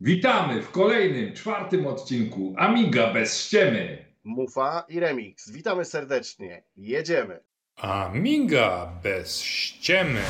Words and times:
Witamy 0.00 0.62
w 0.62 0.70
kolejnym, 0.70 1.32
czwartym 1.32 1.86
odcinku 1.86 2.54
Amiga 2.56 3.12
bez 3.12 3.38
ściemy. 3.40 4.04
Mufa 4.24 4.84
i 4.88 5.00
Remix. 5.00 5.50
Witamy 5.50 5.84
serdecznie. 5.84 6.62
Jedziemy. 6.76 7.40
Amiga 7.76 8.92
bez 9.02 9.40
ściemy. 9.40 10.20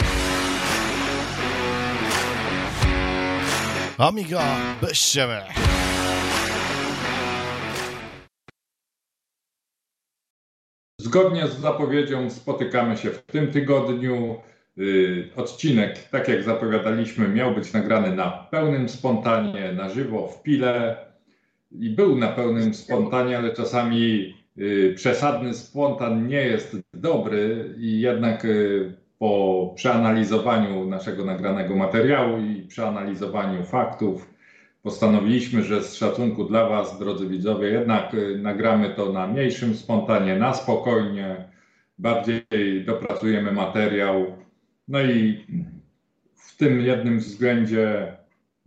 Amiga 3.99 4.57
bez 4.81 4.93
ściemy. 4.93 5.43
Zgodnie 11.01 11.49
z 11.49 11.59
zapowiedzią 11.61 12.31
spotykamy 12.31 12.97
się 12.97 13.11
w 13.11 13.23
tym 13.23 13.53
tygodniu. 13.53 14.43
Y, 14.79 15.31
odcinek, 15.37 16.09
tak 16.09 16.29
jak 16.29 16.43
zapowiadaliśmy, 16.43 17.29
miał 17.29 17.55
być 17.55 17.73
nagrany 17.73 18.17
na 18.17 18.31
pełnym 18.31 18.89
spontanie, 18.89 19.73
na 19.73 19.89
żywo, 19.89 20.29
w 20.29 20.43
pile. 20.43 20.97
I 21.73 21.91
był 21.91 22.17
na 22.17 22.29
pełnym 22.29 22.75
spontanie, 22.75 23.39
ale 23.39 23.53
czasami 23.53 24.35
y, 24.59 24.93
przesadny 24.97 25.55
spontan 25.55 26.27
nie 26.27 26.43
jest 26.43 26.77
dobry 26.95 27.75
i 27.79 28.01
jednak 28.01 28.45
y, 28.45 28.93
po 29.19 29.73
przeanalizowaniu 29.77 30.85
naszego 30.85 31.25
nagranego 31.25 31.77
materiału 31.77 32.39
i 32.39 32.63
przeanalizowaniu 32.63 33.65
faktów 33.65 34.31
postanowiliśmy, 34.83 35.63
że 35.63 35.83
z 35.83 35.95
szacunku 35.95 36.45
dla 36.45 36.69
Was, 36.69 36.99
drodzy 36.99 37.27
widzowie, 37.29 37.69
jednak 37.69 38.17
nagramy 38.39 38.91
to 38.91 39.13
na 39.13 39.27
mniejszym 39.27 39.75
spontanie, 39.75 40.37
na 40.37 40.55
spokojnie, 40.55 41.49
bardziej 41.99 42.45
dopracujemy 42.87 43.53
materiał 43.53 44.45
no 44.89 45.03
i 45.03 45.47
w 46.35 46.57
tym 46.57 46.81
jednym 46.81 47.19
względzie 47.19 48.17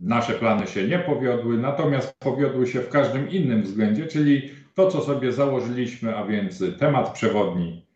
nasze 0.00 0.32
plany 0.32 0.66
się 0.66 0.88
nie 0.88 0.98
powiodły, 0.98 1.58
natomiast 1.58 2.18
powiodły 2.18 2.66
się 2.66 2.80
w 2.80 2.88
każdym 2.88 3.30
innym 3.30 3.62
względzie, 3.62 4.06
czyli 4.06 4.50
to, 4.74 4.90
co 4.90 5.00
sobie 5.00 5.32
założyliśmy, 5.32 6.16
a 6.16 6.26
więc 6.26 6.64
temat 6.78 7.12
przewodni 7.12 7.86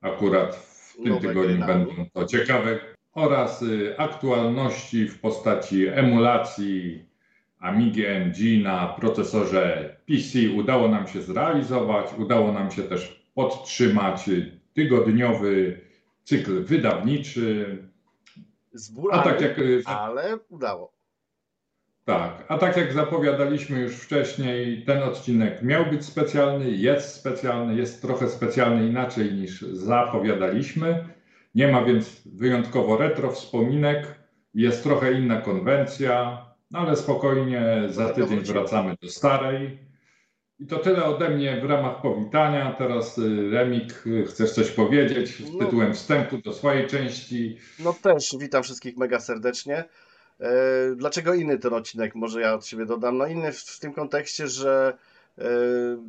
akurat 0.00 0.56
w 0.56 0.96
tym 0.96 1.08
Nowe 1.08 1.28
tygodniu 1.28 1.66
będą 1.66 1.92
to 2.12 2.24
ciekawe 2.24 2.78
oraz 3.14 3.62
y, 3.62 3.94
aktualności 3.98 5.08
w 5.08 5.20
postaci 5.20 5.86
emulacji 5.86 7.04
Amigi 7.58 8.04
NG 8.06 8.62
na 8.62 8.86
procesorze 8.86 9.96
PC 10.06 10.50
udało 10.56 10.88
nam 10.88 11.08
się 11.08 11.22
zrealizować, 11.22 12.06
udało 12.18 12.52
nam 12.52 12.70
się 12.70 12.82
też 12.82 13.22
podtrzymać 13.34 14.30
tygodniowy 14.74 15.80
cykl 16.28 16.64
wydawniczy. 16.64 17.78
Z 18.72 18.90
bólami, 18.90 19.20
a 19.20 19.24
tak 19.24 19.40
jak, 19.40 19.58
y, 19.58 19.82
ale 19.86 20.38
udało. 20.48 20.92
Tak, 22.04 22.44
a 22.48 22.58
tak 22.58 22.76
jak 22.76 22.92
zapowiadaliśmy 22.92 23.80
już 23.80 23.96
wcześniej, 23.96 24.84
ten 24.84 25.02
odcinek 25.02 25.62
miał 25.62 25.86
być 25.86 26.04
specjalny, 26.04 26.70
jest 26.70 27.14
specjalny, 27.14 27.74
jest 27.74 28.02
trochę 28.02 28.28
specjalny 28.28 28.86
inaczej 28.86 29.32
niż 29.32 29.62
zapowiadaliśmy. 29.62 31.04
Nie 31.54 31.68
ma 31.68 31.84
więc 31.84 32.22
wyjątkowo 32.26 32.96
retro 32.96 33.30
wspominek, 33.30 34.14
jest 34.54 34.82
trochę 34.82 35.12
inna 35.12 35.40
konwencja, 35.40 36.44
no 36.70 36.78
ale 36.78 36.96
spokojnie 36.96 37.82
za 37.88 38.08
tydzień 38.08 38.40
wracamy 38.40 38.96
do 39.02 39.08
starej. 39.08 39.87
I 40.60 40.66
to 40.66 40.78
tyle 40.78 41.04
ode 41.04 41.28
mnie 41.30 41.60
w 41.60 41.64
ramach 41.64 42.02
powitania. 42.02 42.72
Teraz 42.78 43.18
y, 43.18 43.50
Remik, 43.50 44.06
y, 44.06 44.24
chcesz 44.24 44.52
coś 44.52 44.70
powiedzieć 44.70 45.42
no. 45.52 45.64
tytułem 45.64 45.94
wstępu 45.94 46.38
do 46.38 46.52
swojej 46.52 46.86
części? 46.86 47.58
No 47.78 47.92
też 48.02 48.36
witam 48.38 48.62
wszystkich 48.62 48.96
mega 48.96 49.20
serdecznie. 49.20 49.84
E, 50.40 50.50
dlaczego 50.96 51.34
inny 51.34 51.58
ten 51.58 51.74
odcinek? 51.74 52.14
Może 52.14 52.40
ja 52.40 52.54
od 52.54 52.66
siebie 52.66 52.86
dodam. 52.86 53.18
No 53.18 53.26
inny 53.26 53.52
w 53.52 53.78
tym 53.80 53.92
kontekście, 53.92 54.48
że 54.48 54.98
e, 55.38 55.44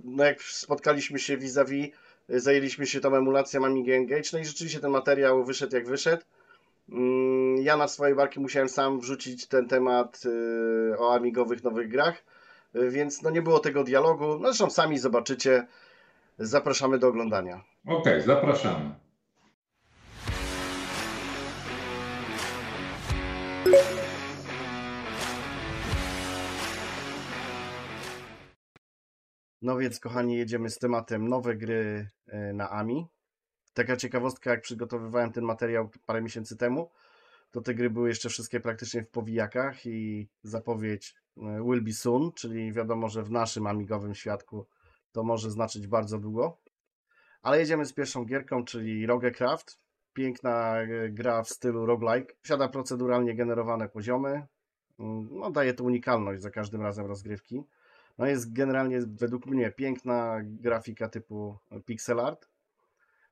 no 0.04 0.24
jak 0.24 0.42
spotkaliśmy 0.42 1.20
się 1.20 1.38
vis-a-vis, 1.38 1.88
zajęliśmy 2.30 2.86
się 2.86 3.00
tą 3.00 3.16
emulacją 3.16 3.66
Amiga 3.66 3.94
Engage, 3.94 4.30
no 4.34 4.40
i 4.40 4.46
rzeczywiście 4.46 4.80
ten 4.80 4.92
materiał 4.92 5.46
wyszedł 5.46 5.76
jak 5.76 5.88
wyszedł. 5.88 6.24
Mm, 6.92 7.58
ja 7.58 7.78
na 7.78 7.88
swojej 7.88 8.16
barki 8.16 8.40
musiałem 8.40 8.70
sam 8.70 9.00
wrzucić 9.00 9.48
ten 9.48 9.68
temat 9.68 10.22
y, 10.26 11.00
o 11.00 11.14
amigowych 11.14 11.64
nowych 11.64 11.90
grach 11.90 12.24
więc 12.74 13.22
no 13.22 13.30
nie 13.30 13.42
było 13.42 13.60
tego 13.60 13.84
dialogu. 13.84 14.26
No 14.26 14.48
zresztą 14.48 14.70
sami 14.70 15.00
zobaczycie. 15.00 15.68
Zapraszamy 16.40 17.00
do 17.00 17.08
oglądania. 17.08 17.64
Okej, 17.86 17.98
okay, 17.98 18.22
zapraszamy. 18.22 18.96
No 29.62 29.78
więc, 29.78 30.00
kochani, 30.00 30.38
jedziemy 30.38 30.70
z 30.70 30.78
tematem 30.80 31.28
nowe 31.28 31.56
gry 31.56 32.10
e, 32.28 32.54
na 32.54 32.70
AMI. 32.70 33.08
Taka 33.74 33.96
ciekawostka, 33.96 34.52
jak 34.52 34.62
przygotowywałem 34.62 35.32
ten 35.32 35.44
materiał 35.44 35.90
parę 36.06 36.22
miesięcy 36.22 36.58
temu, 36.58 36.92
to 37.52 37.62
te 37.62 37.76
gry 37.76 37.90
były 37.90 38.10
jeszcze 38.10 38.30
wszystkie 38.30 38.60
praktycznie 38.60 39.04
w 39.04 39.10
powijakach 39.10 39.86
i 39.86 40.28
zapowiedź 40.44 41.16
E, 41.42 41.64
will 41.64 41.82
be 41.82 41.94
soon, 41.94 42.32
czyli 42.32 42.74
wiadomo, 42.74 43.10
że 43.10 43.24
w 43.24 43.32
naszym 43.32 43.68
amigowym 43.68 44.16
świadku 44.16 44.66
to 45.12 45.24
może 45.24 45.52
znaczyć 45.52 45.88
bardzo 45.88 46.20
długo. 46.20 46.58
Ale 47.42 47.60
jedziemy 47.60 47.86
z 47.86 47.94
pierwszą 47.94 48.26
gierką, 48.26 48.66
czyli 48.66 49.06
Rogecraft. 49.06 49.80
Piękna 50.14 50.82
e, 50.82 51.10
gra 51.10 51.44
w 51.44 51.50
stylu 51.50 51.86
roguelike. 51.86 52.34
Posiada 52.42 52.68
proceduralnie 52.68 53.36
generowane 53.36 53.90
poziomy. 53.90 54.48
Mm, 55.00 55.30
no, 55.32 55.52
daje 55.52 55.74
to 55.74 55.84
unikalność 55.84 56.42
za 56.42 56.50
każdym 56.50 56.82
razem 56.82 57.06
rozgrywki. 57.06 57.64
No 58.18 58.26
jest 58.26 58.54
generalnie 58.54 59.00
według 59.02 59.46
mnie 59.46 59.72
piękna 59.72 60.40
grafika 60.44 61.10
typu 61.10 61.58
pixel 61.86 62.20
art. 62.20 62.50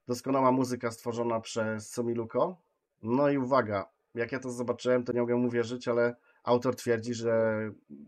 Doskonała 0.06 0.52
muzyka 0.52 0.90
stworzona 0.90 1.40
przez 1.40 1.90
Somiluko. 1.90 2.56
No 3.02 3.30
i 3.30 3.38
uwaga, 3.38 3.88
jak 4.18 4.32
ja 4.32 4.38
to 4.38 4.50
zobaczyłem, 4.50 5.04
to 5.04 5.12
nie 5.12 5.20
mogę 5.20 5.36
mu 5.36 5.50
wierzyć, 5.50 5.88
ale 5.88 6.16
Autor 6.44 6.76
twierdzi, 6.76 7.14
że 7.14 7.60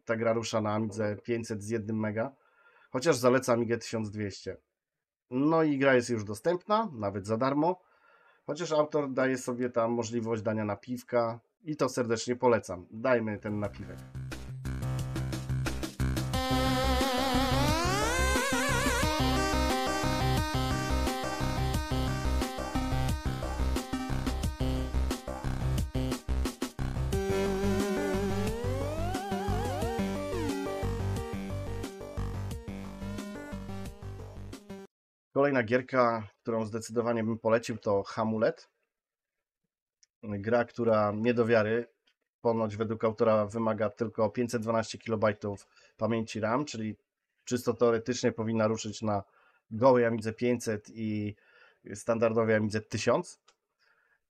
ta 0.04 0.16
gra 0.16 0.32
rusza 0.32 0.60
na 0.60 0.74
Amidze 0.74 1.16
500 1.16 1.62
z 1.62 1.70
1 1.70 1.96
mega, 1.96 2.34
chociaż 2.90 3.16
zaleca 3.16 3.52
Amigę 3.52 3.78
1200. 3.78 4.56
No 5.30 5.62
i 5.62 5.78
gra 5.78 5.94
jest 5.94 6.10
już 6.10 6.24
dostępna, 6.24 6.88
nawet 6.92 7.26
za 7.26 7.36
darmo, 7.36 7.80
chociaż 8.46 8.72
autor 8.72 9.12
daje 9.12 9.38
sobie 9.38 9.70
tam 9.70 9.92
możliwość 9.92 10.42
dania 10.42 10.64
napiwka 10.64 11.40
i 11.62 11.76
to 11.76 11.88
serdecznie 11.88 12.36
polecam. 12.36 12.86
Dajmy 12.90 13.38
ten 13.38 13.58
napiwek. 13.58 13.98
Kolejna 35.40 35.62
gierka, 35.62 36.28
którą 36.42 36.64
zdecydowanie 36.64 37.24
bym 37.24 37.38
polecił, 37.38 37.78
to 37.78 38.02
Hamulet. 38.02 38.70
Gra, 40.22 40.64
która 40.64 41.12
nie 41.16 41.34
do 41.34 41.46
wiary, 41.46 41.86
ponoć 42.40 42.76
według 42.76 43.04
autora 43.04 43.46
wymaga 43.46 43.90
tylko 43.90 44.30
512 44.30 44.98
KB 44.98 45.24
pamięci 45.96 46.40
RAM, 46.40 46.64
czyli 46.64 46.96
czysto 47.44 47.74
teoretycznie 47.74 48.32
powinna 48.32 48.66
ruszyć 48.66 49.02
na 49.02 49.22
gołej 49.70 50.04
Amidze 50.04 50.32
500 50.32 50.88
i 50.88 51.36
standardowej 51.94 52.54
Amidze 52.54 52.80
1000. 52.80 53.40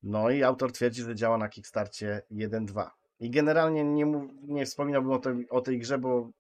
No 0.03 0.31
i 0.31 0.43
autor 0.43 0.73
twierdzi, 0.73 1.03
że 1.03 1.15
działa 1.15 1.39
na 1.39 1.49
Kickstarcie 1.49 2.23
1.2. 2.33 2.91
I 3.21 3.31
generalnie 3.31 3.85
nie, 3.85 4.29
nie 4.43 4.67
wspominałbym 4.67 5.13
o 5.13 5.19
tej, 5.19 5.49
o 5.49 5.61
tej 5.61 5.79
grze, 5.79 5.99
bo 5.99 6.31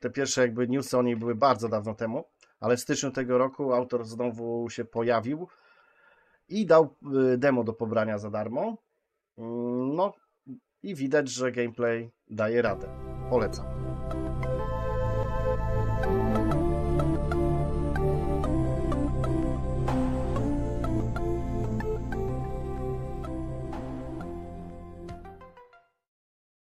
te 0.00 0.10
pierwsze 0.10 0.40
jakby 0.40 0.68
newsy 0.68 0.98
o 0.98 1.02
niej 1.02 1.16
były 1.16 1.34
bardzo 1.34 1.68
dawno 1.68 1.94
temu 1.94 2.24
ale 2.60 2.76
w 2.76 2.80
styczniu 2.80 3.10
tego 3.10 3.38
roku 3.38 3.72
autor 3.72 4.04
znowu 4.04 4.70
się 4.70 4.84
pojawił 4.84 5.48
i 6.48 6.66
dał 6.66 6.96
y, 7.32 7.38
demo 7.38 7.64
do 7.64 7.72
pobrania 7.72 8.18
za 8.18 8.30
darmo. 8.30 8.76
Mm, 9.38 9.94
no 9.94 10.14
i 10.82 10.94
widać, 10.94 11.28
że 11.28 11.52
gameplay 11.52 12.10
daje 12.30 12.62
radę. 12.62 12.88
Polecam. 13.30 13.66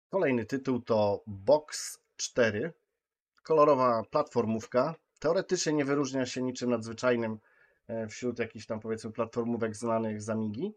Kolejny 0.10 0.46
tytuł 0.46 0.82
to 0.82 1.24
Box 1.28 2.00
4. 2.16 2.74
Kolorowa 3.44 4.04
platformówka 4.12 4.96
teoretycznie 5.24 5.74
nie 5.74 5.86
wyróżnia 5.86 6.26
się 6.26 6.42
niczym 6.42 6.70
nadzwyczajnym 6.70 7.40
e, 7.88 8.08
wśród 8.08 8.40
jakichś 8.40 8.66
tam 8.66 8.80
powiedzmy 8.80 9.12
platformówek 9.12 9.76
znanych 9.76 10.22
z 10.22 10.30
Amigi. 10.30 10.74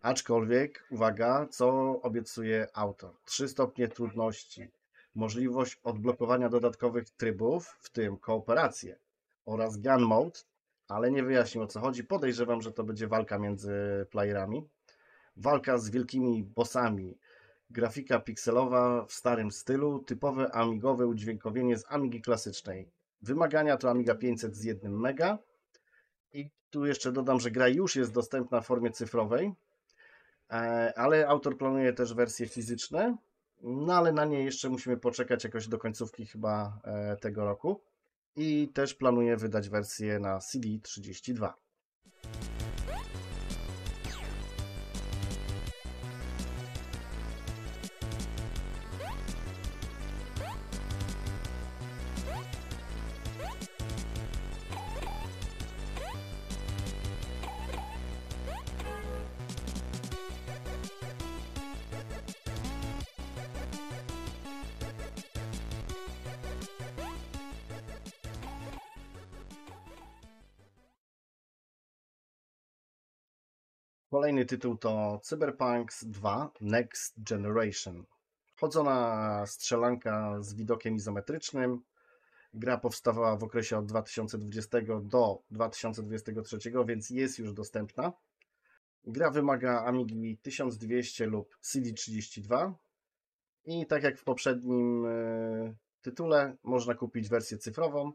Aczkolwiek, 0.00 0.86
uwaga, 0.90 1.46
co 1.50 1.68
obiecuje 2.02 2.66
autor? 2.74 3.14
Trzy 3.24 3.48
stopnie 3.48 3.88
trudności, 3.88 4.70
możliwość 5.14 5.80
odblokowania 5.84 6.48
dodatkowych 6.48 7.10
trybów, 7.10 7.76
w 7.80 7.90
tym 7.90 8.16
kooperację 8.16 8.98
oraz 9.46 9.76
Gun 9.76 10.02
Mode, 10.02 10.40
ale 10.88 11.10
nie 11.10 11.22
wyjaśnił 11.22 11.64
o 11.64 11.66
co 11.66 11.80
chodzi. 11.80 12.04
Podejrzewam, 12.04 12.62
że 12.62 12.72
to 12.72 12.84
będzie 12.84 13.08
walka 13.08 13.38
między 13.38 14.06
playerami. 14.10 14.68
Walka 15.36 15.78
z 15.78 15.90
wielkimi 15.90 16.44
bossami. 16.44 17.18
Grafika 17.70 18.20
pikselowa 18.20 19.04
w 19.04 19.12
starym 19.12 19.50
stylu, 19.50 19.98
typowe 19.98 20.52
amigowe 20.52 21.06
udźwiękowienie 21.06 21.78
z 21.78 21.84
Amigi 21.88 22.20
klasycznej. 22.20 22.97
Wymagania 23.22 23.76
to 23.76 23.90
Amiga 23.90 24.14
500 24.14 24.56
z 24.56 24.64
1 24.64 24.92
mega. 24.92 25.38
I 26.32 26.50
tu 26.70 26.86
jeszcze 26.86 27.12
dodam, 27.12 27.40
że 27.40 27.50
gra 27.50 27.68
już 27.68 27.96
jest 27.96 28.12
dostępna 28.12 28.60
w 28.60 28.66
formie 28.66 28.90
cyfrowej, 28.90 29.52
e, 30.50 30.92
ale 30.96 31.28
autor 31.28 31.58
planuje 31.58 31.92
też 31.92 32.14
wersje 32.14 32.48
fizyczne, 32.48 33.16
no 33.62 33.94
ale 33.94 34.12
na 34.12 34.24
nie 34.24 34.44
jeszcze 34.44 34.68
musimy 34.68 34.96
poczekać 34.96 35.44
jakoś 35.44 35.68
do 35.68 35.78
końcówki 35.78 36.26
chyba 36.26 36.80
e, 36.84 37.16
tego 37.16 37.44
roku. 37.44 37.80
I 38.36 38.68
też 38.74 38.94
planuje 38.94 39.36
wydać 39.36 39.68
wersję 39.68 40.18
na 40.18 40.38
CD32. 40.38 41.52
Kolejny 74.18 74.44
tytuł 74.44 74.76
to 74.76 75.20
Cyberpunk 75.22 75.90
2 76.02 76.50
Next 76.60 77.22
Generation. 77.22 78.04
Chodzona 78.60 79.44
strzelanka 79.46 80.42
z 80.42 80.54
widokiem 80.54 80.94
izometrycznym. 80.94 81.82
Gra 82.54 82.78
powstawała 82.78 83.36
w 83.36 83.44
okresie 83.44 83.78
od 83.78 83.86
2020 83.86 84.78
do 85.02 85.42
2023, 85.50 86.58
więc 86.86 87.10
jest 87.10 87.38
już 87.38 87.52
dostępna. 87.52 88.12
Gra 89.04 89.30
wymaga 89.30 89.84
Amigi 89.84 90.38
1200 90.42 91.26
lub 91.26 91.56
CD32 91.62 92.72
i 93.64 93.86
tak 93.86 94.02
jak 94.02 94.18
w 94.18 94.24
poprzednim 94.24 95.06
e, 95.06 95.74
tytule 96.02 96.56
można 96.62 96.94
kupić 96.94 97.28
wersję 97.28 97.58
cyfrową, 97.58 98.12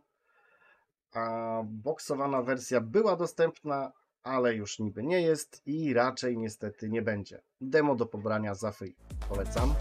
a 1.12 1.62
boksowana 1.66 2.42
wersja 2.42 2.82
była 2.82 3.16
dostępna, 3.16 3.92
ale 4.24 4.56
już 4.56 4.80
niby 4.80 5.04
nie 5.04 5.22
jest 5.22 5.62
i 5.66 5.94
raczej 5.94 6.38
niestety 6.38 6.90
nie 6.90 7.02
będzie. 7.02 7.42
Demo 7.62 7.96
do 7.96 8.06
pobrania 8.06 8.56
za 8.56 8.72
free. 8.72 8.96
Polecam. 9.30 9.74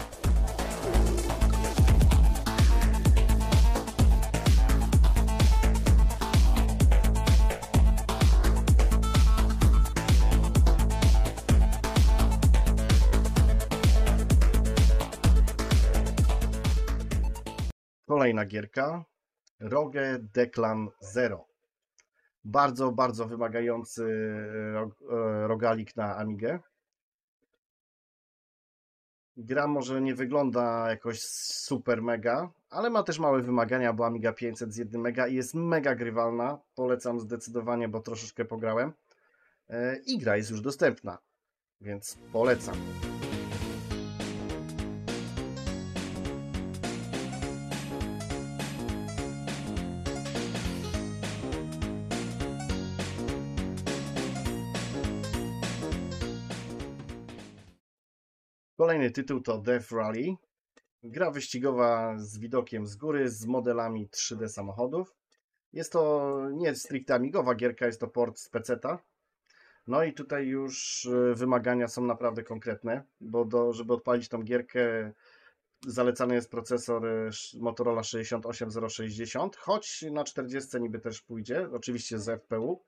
Kolejna 18.07 18.45
gierka. 18.45 19.05
Rogue 19.59 20.19
Declan 20.19 20.89
Zero 20.99 21.52
bardzo, 22.43 22.91
bardzo 22.91 23.27
wymagający 23.27 24.03
e, 25.11 25.47
rogalik 25.47 25.95
na 25.95 26.17
Amigę. 26.17 26.59
Gra 29.37 29.67
może 29.67 30.01
nie 30.01 30.15
wygląda 30.15 30.89
jakoś 30.89 31.21
super 31.21 32.01
mega, 32.01 32.51
ale 32.69 32.89
ma 32.89 33.03
też 33.03 33.19
małe 33.19 33.41
wymagania, 33.41 33.93
bo 33.93 34.05
Amiga 34.05 34.33
500 34.33 34.73
z 34.73 34.77
1 34.77 35.01
mega 35.01 35.27
i 35.27 35.35
jest 35.35 35.53
mega 35.53 35.95
grywalna. 35.95 36.59
Polecam 36.75 37.19
zdecydowanie, 37.19 37.87
bo 37.87 37.99
troszeczkę 37.99 38.45
pograłem. 38.45 38.93
E, 39.69 39.97
I 40.05 40.17
gra 40.17 40.37
jest 40.37 40.51
już 40.51 40.61
dostępna, 40.61 41.17
więc 41.81 42.17
polecam. 42.31 42.75
Kolejny 58.83 59.11
tytuł 59.11 59.41
to 59.41 59.57
Death 59.57 59.91
Rally. 59.91 60.35
Gra 61.03 61.31
wyścigowa 61.31 62.13
z 62.17 62.37
widokiem 62.37 62.87
z 62.87 62.95
góry, 62.95 63.29
z 63.29 63.45
modelami 63.45 64.09
3D 64.09 64.47
samochodów. 64.47 65.15
Jest 65.73 65.91
to 65.91 66.33
nie 66.53 66.75
stricte 66.75 67.15
amigowa 67.15 67.55
gierka, 67.55 67.85
jest 67.85 67.99
to 67.99 68.07
port 68.07 68.39
z 68.39 68.49
peceta. 68.49 68.99
No 69.87 70.03
i 70.03 70.13
tutaj 70.13 70.47
już 70.47 71.05
e, 71.05 71.35
wymagania 71.35 71.87
są 71.87 72.05
naprawdę 72.05 72.43
konkretne, 72.43 73.03
bo 73.21 73.45
do, 73.45 73.73
żeby 73.73 73.93
odpalić 73.93 74.29
tą 74.29 74.43
gierkę 74.43 75.11
zalecany 75.87 76.35
jest 76.35 76.51
procesor 76.51 77.05
e, 77.05 77.29
Motorola 77.59 78.03
68060, 78.03 79.55
choć 79.55 80.05
na 80.11 80.23
40 80.23 80.81
niby 80.81 80.99
też 80.99 81.21
pójdzie, 81.21 81.69
oczywiście 81.73 82.19
z 82.19 82.41
FPU. 82.41 82.83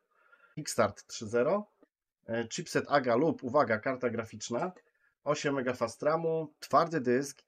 Kickstart 0.55 1.03
3.0, 1.13 1.63
e, 2.27 2.47
chipset 2.47 2.85
AGA 2.87 3.15
lub, 3.15 3.43
uwaga, 3.43 3.79
karta 3.79 4.09
graficzna, 4.09 4.71
8 5.25 5.59
MB 5.59 5.73
RAMu, 6.01 6.53
twardy 6.59 7.01
dysk 7.01 7.43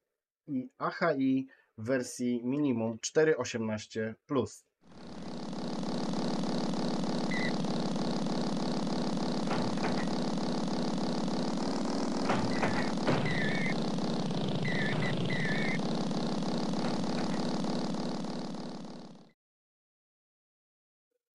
i 0.47 0.69
AHI 0.77 1.47
w 1.77 1.83
wersji 1.85 2.41
minimum 2.43 2.97
4.18+. 2.97 4.13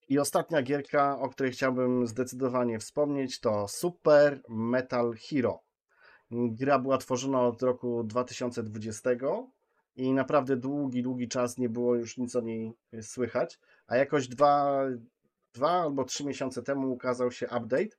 I 0.08 0.18
ostatnia 0.18 0.62
gierka, 0.62 1.18
o 1.18 1.28
której 1.28 1.52
chciałbym 1.52 2.06
zdecydowanie 2.06 2.78
wspomnieć, 2.78 3.40
to 3.40 3.68
Super 3.68 4.42
Metal 4.48 5.14
Hero. 5.14 5.62
Gra 6.32 6.78
była 6.78 6.98
tworzona 6.98 7.42
od 7.42 7.62
roku 7.62 8.04
2020 8.04 9.10
i 9.96 10.12
naprawdę 10.12 10.56
długi, 10.56 11.02
długi 11.02 11.28
czas 11.28 11.58
nie 11.58 11.68
było 11.68 11.94
już 11.94 12.16
nic 12.16 12.36
o 12.36 12.40
niej 12.40 12.72
słychać, 13.02 13.58
a 13.86 13.96
jakoś 13.96 14.28
dwa, 14.28 14.84
dwa 15.54 15.70
albo 15.70 16.04
trzy 16.04 16.24
miesiące 16.24 16.62
temu 16.62 16.92
ukazał 16.92 17.30
się 17.30 17.46
update 17.46 17.96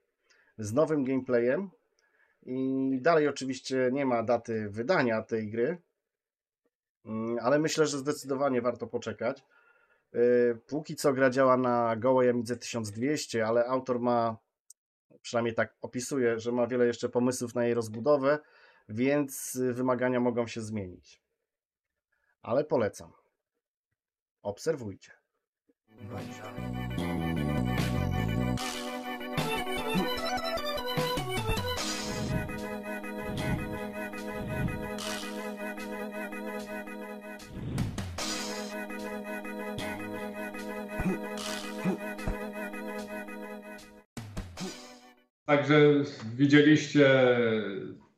z 0.58 0.74
nowym 0.74 1.04
gameplayem 1.04 1.70
i 2.46 3.00
dalej 3.02 3.28
oczywiście 3.28 3.90
nie 3.92 4.06
ma 4.06 4.24
daty 4.24 4.70
wydania 4.70 5.22
tej 5.22 5.50
gry, 5.50 5.78
mm, 7.06 7.38
ale 7.42 7.60
myślę, 7.60 7.88
że 7.88 7.98
zdecydowanie 7.98 8.62
warto 8.62 8.88
poczekać. 8.88 9.44
Y, 10.16 10.58
póki 10.68 10.96
co 10.96 11.13
gra 11.13 11.30
działa 11.30 11.58
na 11.58 11.96
gołej 11.96 12.30
Amidze 12.30 12.58
1200, 12.58 13.48
ale 13.48 13.66
autor 13.66 14.00
ma 14.00 14.38
przynajmniej 15.24 15.56
tak 15.56 15.75
opisuje, 15.82 16.39
że 16.39 16.51
ma 16.51 16.68
wiele 16.68 16.86
jeszcze 16.86 17.10
pomysłów 17.10 17.56
na 17.56 17.65
jej 17.65 17.74
rozbudowę, 17.74 18.39
więc 18.89 19.60
wymagania 19.72 20.20
mogą 20.20 20.48
się 20.48 20.62
zmienić. 20.62 21.22
Ale 22.42 22.63
polecam. 22.63 23.12
Obserwujcie. 24.42 25.12
Także 45.46 45.76
widzieliście 46.36 47.10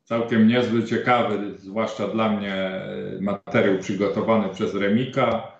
całkiem 0.04 0.48
niezły, 0.48 0.84
ciekawy, 0.84 1.58
zwłaszcza 1.58 2.08
dla 2.08 2.28
mnie, 2.30 2.82
materiał 3.20 3.78
przygotowany 3.78 4.48
przez 4.48 4.74
Remika. 4.74 5.52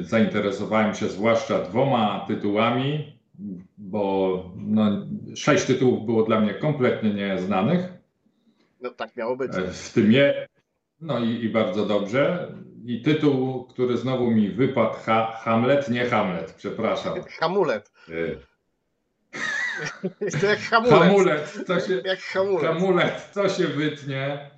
Zainteresowałem 0.00 0.94
się 0.94 1.08
zwłaszcza 1.08 1.62
dwoma 1.62 2.24
tytułami, 2.28 3.18
bo 3.78 4.42
no, 4.56 5.06
sześć 5.34 5.64
tytułów 5.64 6.06
było 6.06 6.22
dla 6.22 6.40
mnie 6.40 6.54
kompletnie 6.54 7.14
nieznanych. 7.14 7.92
No 8.80 8.90
tak 8.90 9.16
miało 9.16 9.36
być. 9.36 9.52
W 9.72 9.92
tym 9.92 10.12
je, 10.12 10.46
no 11.00 11.18
i, 11.18 11.44
i 11.44 11.48
bardzo 11.48 11.86
dobrze. 11.86 12.52
i 12.84 13.02
tytuł, 13.02 13.64
który 13.64 13.96
znowu 13.96 14.30
mi 14.30 14.48
wypadł, 14.48 14.94
ha, 15.04 15.38
Hamlet, 15.42 15.90
nie 15.90 16.04
Hamlet, 16.04 16.54
przepraszam. 16.56 17.18
Hamulet. 17.40 17.92
To 20.40 20.46
jak 20.46 20.58
hamulet. 20.58 20.92
Hamulec, 21.02 21.64
to 21.66 21.80
się, 21.80 22.02
Jak 22.04 22.18
hamulet. 22.20 22.62
hamulec, 22.66 23.32
to 23.34 23.48
się 23.48 23.66
wytnie. 23.66 24.50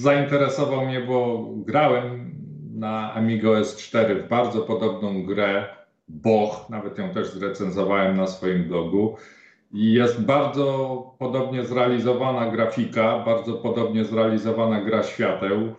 Zainteresował 0.00 0.86
mnie, 0.86 1.00
bo 1.00 1.48
grałem 1.56 2.34
na 2.74 3.12
Amigo 3.14 3.50
S4 3.52 4.24
w 4.24 4.28
bardzo 4.28 4.60
podobną 4.62 5.22
grę, 5.26 5.64
Boch, 6.08 6.66
nawet 6.70 6.98
ją 6.98 7.10
też 7.10 7.28
zrecenzowałem 7.30 8.16
na 8.16 8.26
swoim 8.26 8.64
blogu. 8.64 9.16
I 9.72 9.92
jest 9.92 10.20
bardzo 10.20 10.96
podobnie 11.18 11.64
zrealizowana 11.64 12.50
grafika, 12.50 13.18
bardzo 13.18 13.52
podobnie 13.52 14.04
zrealizowana 14.04 14.80
gra 14.80 15.02
świateł. 15.02 15.74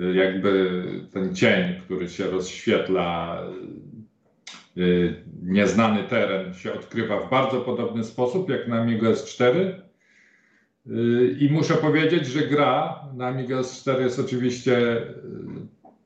Y, 0.00 0.14
Jakby 0.14 0.82
ten 1.12 1.34
cień, 1.34 1.80
który 1.84 2.08
się 2.08 2.24
rozświetla, 2.30 3.38
nieznany 5.42 6.04
teren 6.04 6.54
się 6.54 6.72
odkrywa 6.74 7.20
w 7.20 7.30
bardzo 7.30 7.60
podobny 7.60 8.04
sposób 8.04 8.50
jak 8.50 8.68
na 8.68 8.80
Amigo 8.80 9.06
S4. 9.06 9.72
Y, 10.86 11.36
I 11.40 11.48
muszę 11.52 11.74
powiedzieć, 11.74 12.26
że 12.26 12.46
gra 12.48 13.00
na 13.16 13.26
Amiga 13.26 13.56
S4 13.60 14.00
jest 14.00 14.18
oczywiście 14.18 14.96
y, 14.96 15.04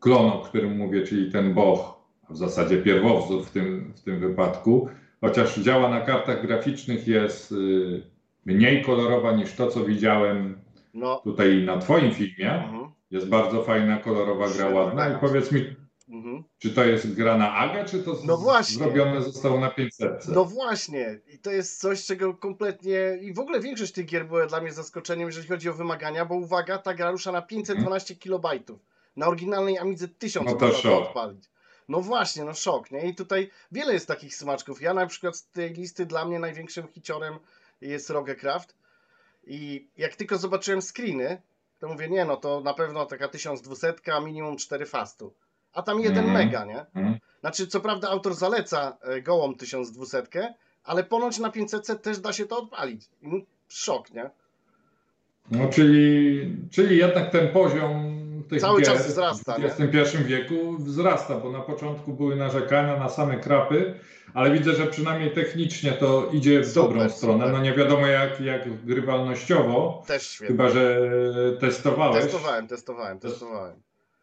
klon, 0.00 0.26
o 0.26 0.38
którym 0.40 0.76
mówię, 0.76 1.02
czyli 1.02 1.32
ten 1.32 1.54
Boch, 1.54 2.00
a 2.30 2.32
w 2.32 2.36
zasadzie 2.36 2.76
pierwowzór 2.82 3.44
w 3.44 3.50
tym, 3.50 3.92
w 3.96 4.00
tym 4.00 4.20
wypadku, 4.20 4.88
chociaż 5.20 5.58
działa 5.58 5.88
na 5.88 6.00
kartach 6.00 6.46
graficznych, 6.46 7.08
jest 7.08 7.52
y, 7.52 8.02
mniej 8.46 8.82
kolorowa 8.84 9.32
niż 9.32 9.52
to, 9.52 9.66
co 9.66 9.84
widziałem 9.84 10.58
No. 10.94 11.20
tutaj 11.24 11.62
na 11.64 11.78
Twoim 11.78 12.12
filmie. 12.12 12.52
Mhm. 12.52 12.88
Jest 13.10 13.28
bardzo 13.28 13.62
fajna, 13.62 13.96
kolorowa 13.96 14.46
gra, 14.56 14.68
ładna. 14.68 15.06
I 15.06 15.10
gra. 15.10 15.18
powiedz 15.18 15.52
mi, 15.52 15.60
Mhm. 16.08 16.44
czy 16.58 16.70
to 16.70 16.84
jest 16.84 17.14
gra 17.14 17.36
na 17.38 17.54
AGA, 17.54 17.84
czy 17.84 18.02
to 18.02 18.16
No 18.24 18.36
właśnie. 18.36 18.76
zrobione 18.78 19.22
zostało 19.22 19.60
na 19.60 19.70
500? 19.70 20.28
No 20.28 20.44
właśnie, 20.44 21.20
i 21.34 21.38
to 21.38 21.50
jest 21.50 21.80
coś, 21.80 22.06
czego 22.06 22.34
kompletnie. 22.34 23.18
I 23.20 23.32
w 23.32 23.38
ogóle 23.38 23.60
większość 23.60 23.92
tych 23.92 24.06
gier 24.06 24.26
była 24.26 24.46
dla 24.46 24.60
mnie 24.60 24.72
zaskoczeniem, 24.72 25.28
jeżeli 25.28 25.48
chodzi 25.48 25.68
o 25.68 25.74
wymagania, 25.74 26.24
bo 26.24 26.34
uwaga, 26.34 26.78
ta 26.78 26.94
gra 26.94 27.10
rusza 27.10 27.32
na 27.32 27.42
512 27.42 28.16
kilobajtów. 28.16 28.80
Na 29.16 29.26
oryginalnej 29.28 29.78
Amidze 29.78 30.08
1000 30.08 30.46
No 30.46 30.54
to 30.56 30.66
można 30.66 30.92
odpalić. 30.92 31.44
No 31.88 32.00
właśnie, 32.00 32.44
no 32.44 32.54
szok, 32.54 32.90
nie? 32.90 33.08
I 33.08 33.14
tutaj 33.14 33.50
wiele 33.72 33.92
jest 33.92 34.06
takich 34.08 34.34
smaczków. 34.34 34.82
Ja 34.82 34.94
na 34.94 35.06
przykład 35.06 35.36
z 35.36 35.50
tej 35.50 35.72
listy 35.72 36.06
dla 36.06 36.24
mnie 36.24 36.38
największym 36.38 36.88
hiciorem 36.88 37.38
jest 37.80 38.10
Rogecraft. 38.10 38.74
I 39.46 39.88
jak 39.96 40.16
tylko 40.16 40.38
zobaczyłem 40.38 40.82
screeny, 40.82 41.42
to 41.78 41.88
mówię, 41.88 42.08
nie 42.08 42.24
no, 42.24 42.36
to 42.36 42.60
na 42.60 42.74
pewno 42.74 43.06
taka 43.06 43.28
1200, 43.28 43.94
a 44.12 44.20
minimum 44.20 44.56
4 44.56 44.86
fastu. 44.86 45.34
A 45.78 45.82
tam 45.82 46.00
jeden 46.00 46.24
Mhm. 46.24 46.34
mega, 46.46 46.64
nie? 46.64 46.80
Mhm. 46.94 47.18
Znaczy, 47.40 47.66
co 47.66 47.80
prawda 47.80 48.08
autor 48.08 48.34
zaleca 48.34 48.96
e, 49.02 49.22
gołą 49.22 49.54
1200, 49.54 50.54
ale 50.84 51.04
ponoć 51.04 51.38
na 51.38 51.50
500 51.50 52.02
też 52.02 52.18
da 52.18 52.32
się 52.32 52.46
to 52.46 52.58
odpalić. 52.58 53.02
No, 53.22 53.38
szok, 53.68 54.10
nie? 54.10 54.30
No, 55.50 55.68
czyli, 55.68 56.56
czyli 56.70 56.96
jednak 56.96 57.30
ten 57.30 57.48
poziom 57.48 58.18
tych 58.48 58.60
Cały 58.60 58.82
czas 58.82 59.06
wzrasta, 59.06 59.54
w 59.54 59.58
nie? 59.58 59.64
XXI 59.88 60.18
wieku 60.24 60.76
wzrasta, 60.78 61.34
bo 61.38 61.50
na 61.52 61.60
początku 61.60 62.12
były 62.12 62.36
narzekania 62.36 62.96
na 62.96 63.08
same 63.08 63.36
krapy, 63.36 63.94
ale 64.34 64.50
widzę, 64.50 64.72
że 64.74 64.86
przynajmniej 64.86 65.32
technicznie 65.32 65.92
to 65.92 66.28
idzie 66.32 66.60
w 66.60 66.66
Super, 66.66 66.82
dobrą 66.82 67.08
stronę. 67.08 67.38
super. 67.44 67.52
No 67.52 67.62
nie 67.64 67.74
wiadomo 67.74 68.06
jak, 68.06 68.40
jak 68.40 68.84
grywalnościowo, 68.84 70.02
Też 70.06 70.28
świetnie. 70.28 70.46
chyba 70.56 70.68
że 70.70 71.00
testowałeś. 71.60 72.22
Testowałem, 72.24 72.68
testowałem, 72.68 73.18
testowałem. 73.18 73.82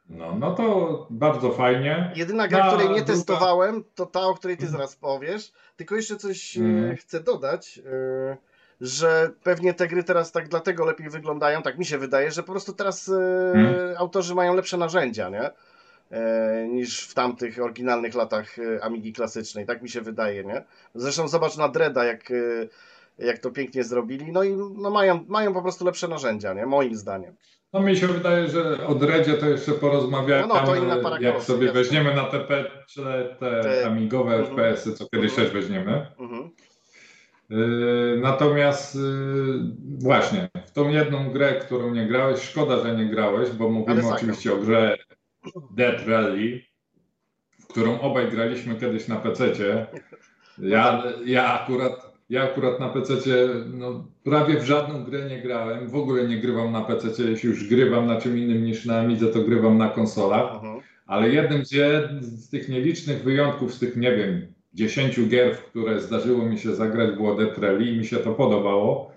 No, 0.09 0.35
no 0.39 0.51
to 0.55 1.07
bardzo 1.09 1.51
fajnie. 1.51 2.11
Jedyna 2.15 2.47
gra, 2.47 2.59
Na 2.59 2.67
której 2.67 2.87
nie 2.89 2.95
druga- 2.95 3.07
testowałem, 3.13 3.83
to 3.95 4.05
ta, 4.05 4.21
o 4.21 4.33
której 4.35 4.57
ty 4.57 4.67
zaraz 4.67 4.95
powiesz. 4.95 5.51
Tylko 5.75 5.95
jeszcze 5.95 6.15
coś 6.15 6.57
Mhm. 6.57 6.95
chcę 6.97 7.19
dodać, 7.19 7.79
e, 7.85 8.37
że 8.81 9.31
pewnie 9.43 9.73
te 9.73 9.87
gry 9.87 10.03
teraz 10.03 10.31
tak 10.31 10.47
dlatego 10.47 10.85
lepiej 10.85 11.09
wyglądają, 11.09 11.61
tak 11.61 11.77
mi 11.77 11.85
się 11.85 11.97
wydaje, 11.97 12.31
że 12.31 12.43
po 12.43 12.51
prostu 12.51 12.73
teraz 12.73 13.09
Mhm. 13.55 13.95
autorzy 13.97 14.35
mają 14.35 14.55
lepsze 14.55 14.77
narzędzia, 14.77 15.29
nie? 15.29 15.49
Niż 16.69 17.07
w 17.07 17.13
tamtych 17.13 17.59
oryginalnych 17.61 18.15
latach 18.15 18.55
Amigi 18.81 19.13
klasycznej, 19.13 19.65
tak 19.65 19.81
mi 19.81 19.89
się 19.89 20.01
wydaje, 20.01 20.43
nie? 20.43 20.63
Zresztą 20.95 21.27
zobacz 21.27 21.57
na 21.57 21.69
Dreda, 21.69 22.05
jak, 22.05 22.23
jak 23.19 23.37
to 23.39 23.51
pięknie 23.51 23.83
zrobili, 23.83 24.31
no 24.31 24.43
i 24.43 24.55
no 24.77 24.89
mają, 24.89 25.25
mają 25.27 25.53
po 25.53 25.61
prostu 25.61 25.85
lepsze 25.85 26.07
narzędzia, 26.07 26.53
nie? 26.53 26.65
Moim 26.65 26.95
zdaniem. 26.95 27.35
No 27.73 27.79
mi 27.81 27.97
się 27.97 28.07
wydaje, 28.07 28.47
że 28.49 28.87
o 28.87 28.95
Dredzie 28.95 29.33
to 29.33 29.49
jeszcze 29.49 29.71
porozmawiamy, 29.71 30.47
No, 30.47 30.53
no, 30.53 30.65
to 30.65 30.75
inna 30.75 30.97
para 30.97 31.19
jak 31.19 31.41
sobie 31.41 31.65
jasne. 31.65 31.81
weźmiemy 31.81 32.15
na 32.15 32.23
te, 32.23 32.37
pe- 32.39 32.65
te, 33.39 33.61
Te- 33.63 33.87
amigowe 33.87 34.35
Mhm. 34.35 34.55
FPS-y, 34.55 34.93
co 34.93 35.05
kiedyś 35.09 35.29
Mhm. 35.31 35.47
też 35.47 35.53
weźmiemy. 35.53 36.07
Mhm. 36.19 36.49
Yy, 37.49 38.19
Natomiast 38.21 38.95
yy, 38.95 39.01
właśnie 39.99 40.49
w 40.67 40.71
tą 40.71 40.89
jedną 40.89 41.31
grę, 41.31 41.53
którą 41.55 41.91
nie 41.93 42.07
grałeś, 42.07 42.39
szkoda, 42.41 42.79
że 42.83 42.95
nie 42.95 43.05
grałeś, 43.05 43.49
bo 43.49 43.69
mówimy 43.69 44.07
oczywiście 44.13 44.53
o 44.53 44.57
grze 44.57 44.97
Dead 45.71 46.07
Rally, 46.07 46.61
w 47.59 47.67
którą 47.67 47.99
obaj 47.99 48.31
graliśmy 48.31 48.75
kiedyś 48.75 49.07
na 49.07 49.15
PC-cie. 49.15 49.87
Ja, 50.57 51.03
ja, 51.25 51.61
akurat, 51.61 52.04
ja 52.29 52.43
akurat 52.43 52.79
na 52.79 52.89
PC-cie 52.89 53.47
no, 53.73 54.07
prawie 54.23 54.59
w 54.59 54.65
żadną 54.65 55.03
grę 55.03 55.29
nie 55.29 55.41
grałem. 55.41 55.89
W 55.89 55.95
ogóle 55.95 56.27
nie 56.27 56.37
grywam 56.37 56.71
na 56.71 56.81
PC-cie. 56.81 57.23
Jeśli 57.23 57.49
już 57.49 57.69
grywam 57.69 58.07
na 58.07 58.21
czym 58.21 58.37
innym 58.37 58.63
niż 58.63 58.85
na 58.85 58.99
Amidze, 58.99 59.27
to 59.27 59.39
grywam 59.39 59.77
na 59.77 59.89
konsolach. 59.89 60.53
Mhm. 60.53 60.79
Ale 61.07 61.29
jednym 61.29 61.65
z, 61.65 61.71
z 62.23 62.49
tych 62.49 62.69
nielicznych 62.69 63.23
wyjątków, 63.23 63.73
z 63.73 63.79
tych, 63.79 63.97
nie 63.97 64.15
wiem, 64.15 64.47
10 64.73 65.27
gier, 65.27 65.55
w 65.55 65.65
które 65.65 65.99
zdarzyło 65.99 66.45
mi 66.45 66.59
się 66.59 66.75
zagrać, 66.75 67.15
było 67.15 67.35
Death 67.35 67.57
Rally 67.57 67.85
i 67.85 67.97
mi 67.97 68.05
się 68.05 68.17
to 68.17 68.33
podobało. 68.33 69.11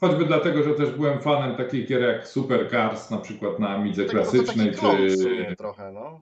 Choćby 0.00 0.24
dlatego, 0.24 0.62
że 0.62 0.74
też 0.74 0.90
byłem 0.90 1.20
fanem 1.20 1.56
takich 1.56 1.88
gier 1.88 2.02
jak 2.02 2.28
Super 2.28 2.70
Cars, 2.70 3.10
na 3.10 3.18
przykład 3.18 3.58
na 3.58 3.68
Amidze 3.68 4.04
Tak, 4.04 4.12
klasycznej, 4.12 4.70
czy, 4.70 5.56
trochę, 5.56 5.92
no. 5.92 6.20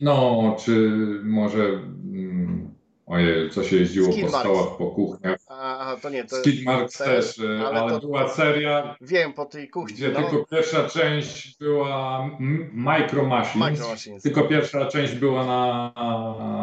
no, 0.00 0.56
czy 0.58 0.90
może, 1.22 1.64
mm, 1.64 2.70
ojej, 3.06 3.50
co 3.50 3.62
się 3.64 3.76
jeździło 3.76 4.12
Skid 4.12 4.26
po 4.26 4.32
Marks. 4.32 4.40
stołach, 4.48 4.76
po 4.78 4.86
kuchniach. 4.90 5.38
A, 5.48 5.78
Aha, 5.80 5.96
to 6.02 6.10
nie, 6.10 6.24
to 6.24 6.36
Skid 6.36 6.64
Marks 6.64 6.98
też, 6.98 7.38
e, 7.40 7.66
ale 7.66 7.80
ale, 7.80 7.92
to- 7.92 8.00
była 8.00 8.28
seria, 8.28 8.96
wiem, 9.00 9.32
po 9.32 9.44
tej 9.44 9.68
kuchni, 9.68 9.94
gdzie 9.96 10.08
no, 10.08 10.20
tylko 10.20 10.44
pierwsza 10.46 10.88
część 10.88 11.58
była 11.58 12.30
Micro 12.72 13.24
Machines. 13.26 13.70
Micro 13.70 13.88
Machines. 13.88 14.22
Tylko 14.22 14.42
pierwsza 14.42 14.86
część 14.86 15.14
była 15.14 15.46
na, 15.46 15.92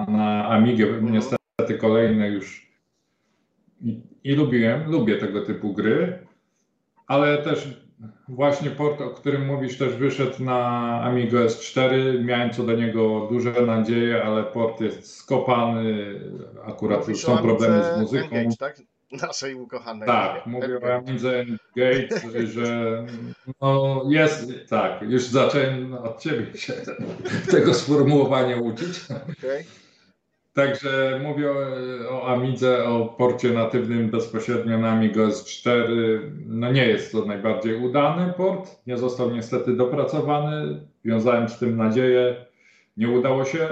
na 0.08 0.48
Amigę, 0.50 0.86
Mhm. 0.86 1.14
niestety 1.14 1.78
kolejne 1.80 2.30
już 2.30 2.68
i, 3.82 4.02
i 4.24 4.36
lubiłem, 4.36 4.92
lubię 4.92 5.18
tego 5.18 5.46
typu 5.46 5.74
gry, 5.74 6.28
ale 7.08 7.38
też 7.38 7.83
właśnie 8.28 8.70
port, 8.70 9.02
o 9.02 9.10
którym 9.10 9.46
mówisz, 9.46 9.78
też 9.78 9.96
wyszedł 9.96 10.44
na 10.44 10.60
Amigo 11.04 11.38
S4, 11.38 12.24
miałem 12.24 12.54
co 12.54 12.64
do 12.64 12.74
niego 12.74 13.28
duże 13.32 13.62
nadzieje, 13.62 14.24
ale 14.24 14.44
port 14.44 14.82
jest 14.82 15.16
skopany, 15.16 16.20
akurat 16.66 17.08
Mówisz 17.08 17.22
są 17.22 17.38
problemy 17.38 17.84
z 17.84 18.02
muzyką. 18.02 18.36
Engage, 18.36 18.58
tak? 18.58 18.82
Naszej 19.28 19.56
ukochanej. 19.56 20.08
Tak, 20.08 20.46
mówię 20.46 20.68
o 20.68 20.76
Engage. 20.76 20.96
Amidze 20.96 21.46
Gate, 21.76 22.48
że 22.56 23.06
no 23.62 24.04
jest, 24.10 24.52
tak, 24.70 25.02
już 25.02 25.24
zacząłem 25.24 25.94
od 25.94 26.22
Ciebie 26.22 26.58
się 26.58 26.74
tego 27.52 27.74
sformułowania 27.74 28.58
uczyć. 28.58 29.00
Okej. 29.40 29.66
Także 30.54 31.20
mówię 31.24 31.52
o, 32.10 32.28
Amidze, 32.28 32.86
o 32.86 33.06
porcie 33.06 33.52
natywnym 33.52 34.10
bezpośrednio 34.10 34.78
na 34.78 34.90
Amigo 34.92 35.28
S4. 35.28 35.86
No 36.46 36.72
nie 36.72 36.88
jest 36.88 37.12
to 37.12 37.26
najbardziej 37.26 37.76
udany 37.76 38.34
port, 38.38 38.88
nie 38.88 38.98
został 38.98 39.32
niestety 39.32 39.74
dopracowany, 39.76 40.80
wiązałem 41.06 41.50
z 41.50 41.60
tym 41.60 41.78
nadzieję, 41.78 42.46
nie 42.98 43.10
udało 43.10 43.46
się. 43.46 43.68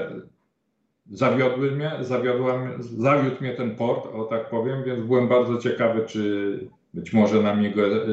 Zawiodły 1.11 1.71
mnie, 1.71 1.91
zawiodła, 2.01 2.57
mnie- 2.57 2.83
zawiódł 2.83 3.35
mnie 3.41 3.53
ten 3.53 3.75
port, 3.75 4.05
o 4.13 4.23
tak 4.23 4.49
powiem, 4.49 4.83
więc 4.83 5.05
byłem 5.05 5.27
bardzo 5.27 5.57
ciekawy, 5.57 6.05
czy 6.05 6.59
być 6.93 7.13
może 7.13 7.41
na 7.41 7.51
Amigo 7.51 7.81
e, 7.87 8.05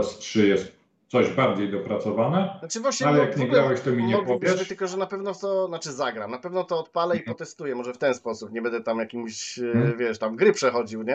S3 0.00 0.40
jest 0.40 0.83
coś 1.08 1.30
bardziej 1.30 1.70
dopracowane. 1.70 2.56
Znaczy 2.58 2.80
właśnie, 2.80 3.06
Ale 3.06 3.16
no, 3.18 3.24
jak 3.24 3.36
nie 3.36 3.48
grałeś, 3.48 3.80
to 3.80 3.90
mi 3.90 4.04
nie 4.04 4.18
powiesz. 4.18 4.68
tylko, 4.68 4.86
że 4.86 4.96
na 4.96 5.06
pewno 5.06 5.34
to, 5.34 5.68
znaczy 5.68 5.92
zagram, 5.92 6.30
na 6.30 6.38
pewno 6.38 6.64
to 6.64 6.78
odpalę 6.80 7.14
i 7.16 7.18
Mhm. 7.18 7.34
potestuję, 7.36 7.74
może 7.74 7.92
w 7.92 7.98
ten 7.98 8.14
sposób, 8.14 8.52
nie 8.52 8.62
będę 8.62 8.80
tam 8.80 8.98
jakimś, 8.98 9.58
Mhm. 9.58 9.98
wiesz, 9.98 10.18
tam 10.18 10.36
gry 10.36 10.52
przechodził, 10.52 11.02
nie? 11.02 11.14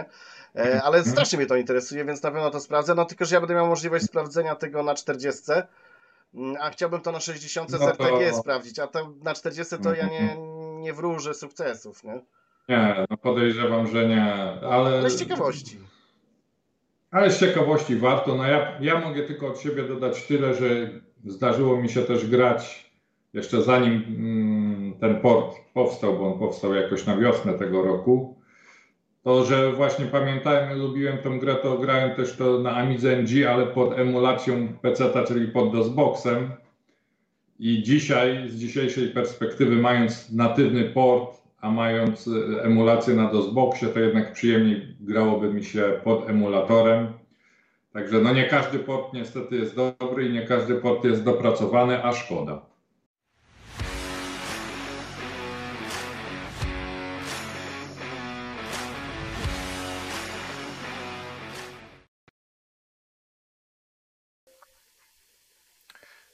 E, 0.55 0.81
ale 0.84 0.98
Mhm. 0.98 1.05
strasznie 1.05 1.38
mnie 1.38 1.48
to 1.48 1.55
interesuje, 1.55 2.05
więc 2.05 2.24
na 2.24 2.31
pewno 2.31 2.50
to 2.51 2.60
sprawdzę, 2.60 2.96
no 2.96 3.05
tylko, 3.05 3.25
że 3.25 3.36
ja 3.36 3.41
będę 3.41 3.53
miał 3.55 3.67
możliwość 3.67 4.05
sprawdzenia 4.05 4.55
tego 4.55 4.84
na 4.84 4.96
40, 4.96 5.51
mm, 6.34 6.58
a 6.62 6.69
chciałbym 6.69 7.01
to 7.01 7.12
na 7.12 7.19
60 7.19 7.69
z 7.69 7.74
No 7.74 7.79
to- 7.79 7.89
RTG 7.89 8.34
sprawdzić, 8.34 8.79
a 8.79 8.88
tam 8.88 9.15
na 9.24 9.34
40 9.34 9.77
to 9.77 9.93
ja 9.96 10.08
nie, 10.08 10.19
Mhm. 10.19 10.81
nie 10.81 10.93
wróżę 10.93 11.34
sukcesów, 11.34 12.03
nie? 12.03 12.22
Nie, 12.69 13.05
no 13.10 13.17
podejrzewam, 13.17 13.88
że 13.88 14.08
nie, 14.08 14.34
ale... 14.72 15.00
Ale 15.00 15.10
z 15.10 15.19
ciekawości. 15.19 15.79
Ale 17.12 17.32
z 17.32 17.39
ciekawości 17.39 17.96
warto. 17.96 18.36
No 18.36 18.48
ja, 18.48 18.78
ja 18.82 19.00
mogę 19.00 19.24
tylko 19.24 19.48
od 19.48 19.60
siebie 19.60 19.84
dodać 19.84 20.24
tyle, 20.24 20.54
że 20.54 20.89
zdarzyło 21.25 21.82
mi 21.82 21.89
się 21.89 22.01
też 22.01 22.28
grać 22.28 22.89
jeszcze 23.34 23.62
zanim 23.62 23.94
mm, 23.94 24.94
ten 25.00 25.22
port 25.22 25.56
powstał, 25.74 26.18
bo 26.18 26.34
on 26.34 26.39
powstał 26.39 26.74
jakoś 26.74 27.06
na 27.06 27.18
wiosnę 27.18 27.54
tego 27.54 27.84
roku, 27.84 28.36
to 29.24 29.46
że 29.46 29.74
właśnie 29.74 30.06
pamiętałem 30.06 30.80
lubiłem 30.80 31.18
tą 31.18 31.39
grę, 31.39 31.56
to 31.56 31.78
grałem 31.78 32.16
też 32.16 32.36
to 32.36 32.60
na 32.60 32.75
Amidze 32.75 33.22
NG, 33.22 33.46
ale 33.50 33.68
pod 33.68 34.00
emulacją 34.00 34.68
PC, 34.82 35.24
czyli 35.28 35.48
pod 35.48 35.72
DOSBoxem. 35.72 36.51
I 37.60 37.84
dzisiaj, 37.84 38.50
z 38.50 38.56
dzisiejszej 38.56 39.08
perspektywy, 39.08 39.75
mając 39.75 40.32
natywny 40.32 40.84
port, 40.84 41.38
a 41.62 41.72
mając 41.72 42.28
e, 42.28 42.63
emulację 42.63 43.16
na 43.16 43.32
DOSBoxie, 43.32 43.88
to 43.88 44.00
jednak 44.00 44.34
przyjemniej 44.34 44.96
grałoby 45.00 45.54
mi 45.54 45.63
się 45.63 46.00
pod 46.04 46.30
emulatorem. 46.30 47.13
Także 47.94 48.20
no 48.20 48.34
nie 48.34 48.46
każdy 48.46 48.80
port 48.80 49.13
niestety 49.13 49.56
jest 49.56 49.75
dobry 49.75 50.28
i 50.28 50.34
nie 50.34 50.46
każdy 50.46 50.75
port 50.75 51.04
jest 51.04 51.24
dopracowany, 51.24 52.04
a 52.04 52.13
szkoda. 52.13 52.70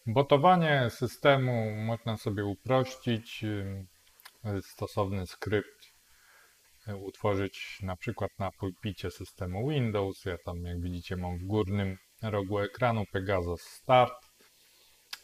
Botowanie 0.08 0.90
systemu 0.90 1.72
można 1.72 2.18
sobie 2.18 2.46
uprościć. 2.46 3.46
Stosowny 4.62 5.28
skrypt 5.28 5.94
y, 6.88 6.96
utworzyć 6.96 7.80
na 7.82 7.96
przykład 7.96 8.32
na 8.40 8.52
pulpicie 8.52 9.12
systemu 9.12 9.70
Windows. 9.70 10.26
Ja 10.26 10.38
tam, 10.46 10.64
jak 10.64 10.82
widzicie, 10.82 11.16
mam 11.16 11.38
w 11.38 11.44
górnym 11.44 11.98
rogu 12.22 12.60
ekranu 12.60 13.04
Pegasus 13.12 13.62
Start. 13.62 14.14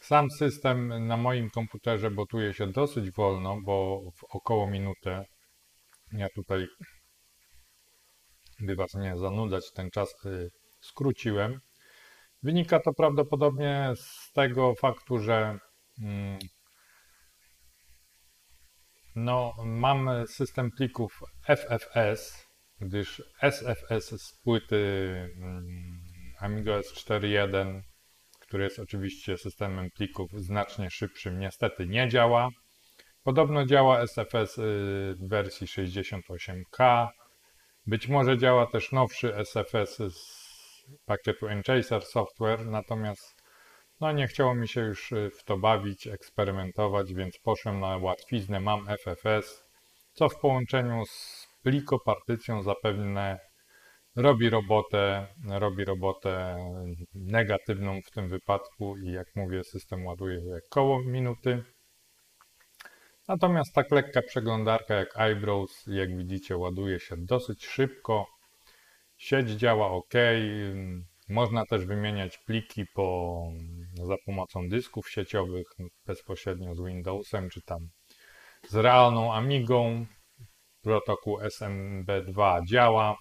Sam 0.00 0.30
system 0.30 1.06
na 1.06 1.16
moim 1.16 1.50
komputerze 1.50 2.10
botuje 2.10 2.54
się 2.54 2.66
dosyć 2.66 3.10
wolno, 3.10 3.60
bo 3.64 4.02
w 4.16 4.24
około 4.24 4.66
minutę. 4.66 5.24
Ja 6.12 6.28
tutaj, 6.34 6.66
by 8.60 8.76
Was 8.76 8.94
nie 8.94 9.16
zanudzać, 9.16 9.72
ten 9.72 9.90
czas 9.90 10.24
y, 10.24 10.50
skróciłem. 10.80 11.60
Wynika 12.42 12.80
to 12.80 12.92
prawdopodobnie 12.94 13.92
z 13.96 14.32
tego 14.32 14.74
faktu, 14.74 15.18
że 15.18 15.58
mm, 16.00 16.38
no, 19.14 19.54
mam 19.64 20.10
system 20.26 20.70
plików 20.70 21.20
FFS, 21.48 22.46
gdyż 22.80 23.22
SFS 23.40 24.22
z 24.22 24.40
płyty 24.44 24.76
mm, 25.36 26.00
Amiga 26.40 26.80
S4.1, 26.80 27.80
który 28.40 28.64
jest 28.64 28.78
oczywiście 28.78 29.38
systemem 29.38 29.90
plików 29.90 30.30
znacznie 30.32 30.90
szybszym, 30.90 31.38
niestety 31.38 31.86
nie 31.86 32.08
działa. 32.08 32.48
Podobno 33.22 33.66
działa 33.66 34.00
SFS 34.00 34.58
y, 34.58 35.14
w 35.18 35.28
wersji 35.28 35.66
68K. 35.66 37.08
Być 37.86 38.08
może 38.08 38.38
działa 38.38 38.66
też 38.66 38.92
nowszy 38.92 39.34
SFS 39.36 39.96
z 39.96 40.42
pakietu 41.06 41.48
Enchaser 41.48 42.02
Software, 42.02 42.66
natomiast 42.66 43.41
no 44.02 44.12
nie 44.12 44.26
chciało 44.26 44.54
mi 44.54 44.68
się 44.68 44.80
już 44.80 45.12
y, 45.12 45.30
w 45.30 45.44
to 45.44 45.58
bawić, 45.58 46.06
eksperymentować, 46.06 47.14
więc 47.14 47.38
poszłem 47.38 47.80
na 47.80 47.96
łatwiznę, 47.96 48.60
mam 48.60 48.86
FFS, 48.86 49.64
co 50.12 50.28
w 50.28 50.40
połączeniu 50.40 51.04
z 51.06 51.46
plikopartycją 51.62 52.62
zapewne 52.62 53.38
robi 54.16 54.50
robotę, 54.50 55.26
robi 55.48 55.84
robotę 55.84 56.56
negatywną 57.14 58.00
w 58.02 58.10
tym 58.10 58.28
wypadku 58.28 58.96
i 58.96 59.12
jak 59.12 59.26
mówię, 59.36 59.64
system 59.64 60.06
ładuje 60.06 60.40
koło 60.70 61.02
minuty. 61.02 61.64
Natomiast 63.28 63.74
tak 63.74 63.90
lekka 63.90 64.22
przeglądarka 64.22 64.94
jak 64.94 65.16
Eyebrows, 65.16 65.84
jak 65.86 66.16
widzicie, 66.16 66.56
ładuje 66.56 67.00
się 67.00 67.16
dosyć 67.18 67.66
szybko. 67.66 68.26
Sieć 69.16 69.50
działa 69.50 69.90
ok. 69.90 70.14
Można 71.32 71.66
też 71.66 71.84
wymieniać 71.84 72.38
pliki 72.38 72.84
po, 72.94 73.42
za 73.94 74.16
pomocą 74.26 74.68
dysków 74.68 75.10
sieciowych 75.10 75.66
bezpośrednio 76.06 76.74
z 76.74 76.80
Windowsem 76.86 77.50
czy 77.50 77.62
tam 77.62 77.88
z 78.68 78.74
realną 78.74 79.34
Amigą. 79.34 80.06
Protokół 80.82 81.40
SMB2 81.40 82.66
działa. 82.66 83.16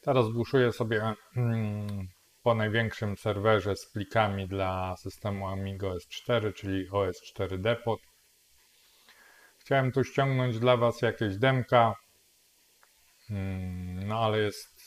Teraz 0.00 0.32
buszuję 0.32 0.72
sobie 0.72 1.14
mm, 1.36 2.08
po 2.42 2.54
największym 2.54 3.16
serwerze 3.16 3.76
z 3.76 3.92
plikami 3.92 4.48
dla 4.48 4.96
systemu 4.96 5.48
Amigo 5.48 5.94
S4, 5.94 6.54
czyli 6.54 6.90
OS4 6.90 7.58
Depot. 7.58 8.00
Chciałem 9.58 9.92
tu 9.92 10.04
ściągnąć 10.04 10.58
dla 10.58 10.76
Was 10.76 11.02
jakieś 11.02 11.36
demka, 11.36 11.94
mm, 13.30 14.06
no 14.08 14.24
ale 14.24 14.38
jest 14.38 14.77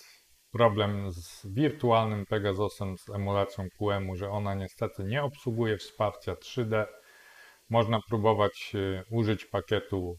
problem 0.51 1.11
z 1.11 1.47
wirtualnym 1.53 2.25
Pegasusem, 2.25 2.97
z 2.97 3.09
emulacją 3.09 3.67
QEMU, 3.79 4.15
że 4.15 4.29
ona 4.29 4.55
niestety 4.55 5.03
nie 5.03 5.23
obsługuje 5.23 5.77
wsparcia 5.77 6.33
3D. 6.33 6.85
Można 7.69 7.99
próbować 8.09 8.71
y, 8.75 9.03
użyć 9.09 9.45
pakietu 9.45 10.17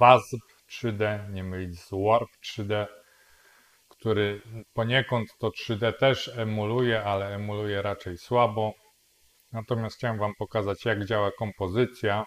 WASP 0.00 0.40
3D, 0.70 1.30
nie 1.32 1.44
mylić 1.44 1.80
z 1.80 1.90
Warp 1.90 2.28
3D, 2.44 2.86
który 3.88 4.42
poniekąd 4.72 5.28
to 5.38 5.48
3D 5.48 5.92
też 5.92 6.28
emuluje, 6.28 7.04
ale 7.04 7.34
emuluje 7.34 7.82
raczej 7.82 8.18
słabo. 8.18 8.74
Natomiast 9.52 9.96
chciałem 9.96 10.18
Wam 10.18 10.32
pokazać, 10.38 10.84
jak 10.84 11.04
działa 11.04 11.30
kompozycja. 11.38 12.24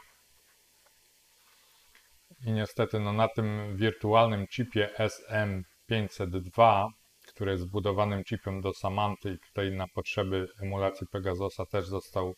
I 2.45 2.51
niestety 2.51 2.99
no, 2.99 3.13
na 3.13 3.27
tym 3.27 3.77
wirtualnym 3.77 4.47
chipie 4.47 4.89
SM502, 4.99 6.87
który 7.37 7.51
jest 7.51 7.63
zbudowanym 7.63 8.23
chipem 8.23 8.61
do 8.61 8.73
Samanty 8.73 9.31
i 9.31 9.39
tutaj 9.39 9.71
na 9.71 9.87
potrzeby 9.87 10.47
emulacji 10.61 11.07
Pegasusa 11.07 11.65
też 11.65 11.87
został 11.87 12.33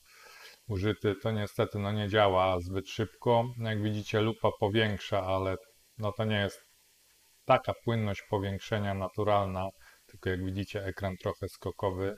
użyty, 0.67 1.15
to 1.15 1.31
niestety 1.31 1.79
no, 1.79 1.91
nie 1.91 2.09
działa 2.09 2.59
zbyt 2.59 2.89
szybko. 2.89 3.45
Jak 3.57 3.83
widzicie 3.83 4.21
lupa 4.21 4.49
powiększa, 4.59 5.23
ale 5.23 5.55
no, 5.97 6.11
to 6.11 6.23
nie 6.25 6.35
jest 6.35 6.61
taka 7.45 7.73
płynność 7.83 8.21
powiększenia 8.29 8.93
naturalna, 8.93 9.69
tylko 10.05 10.29
jak 10.29 10.45
widzicie 10.45 10.85
ekran 10.85 11.15
trochę 11.17 11.49
skokowy. 11.49 12.17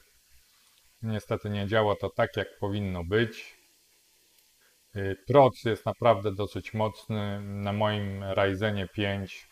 Niestety 1.01 1.49
nie 1.49 1.67
działa 1.67 1.95
to 1.95 2.09
tak 2.09 2.37
jak 2.37 2.47
powinno 2.59 3.03
być. 3.03 3.57
Y, 4.95 5.15
Proc 5.27 5.63
jest 5.63 5.85
naprawdę 5.85 6.35
dosyć 6.35 6.73
mocny. 6.73 7.41
Na 7.41 7.73
moim 7.73 8.23
Ryzenie 8.23 8.87
5 8.87 9.47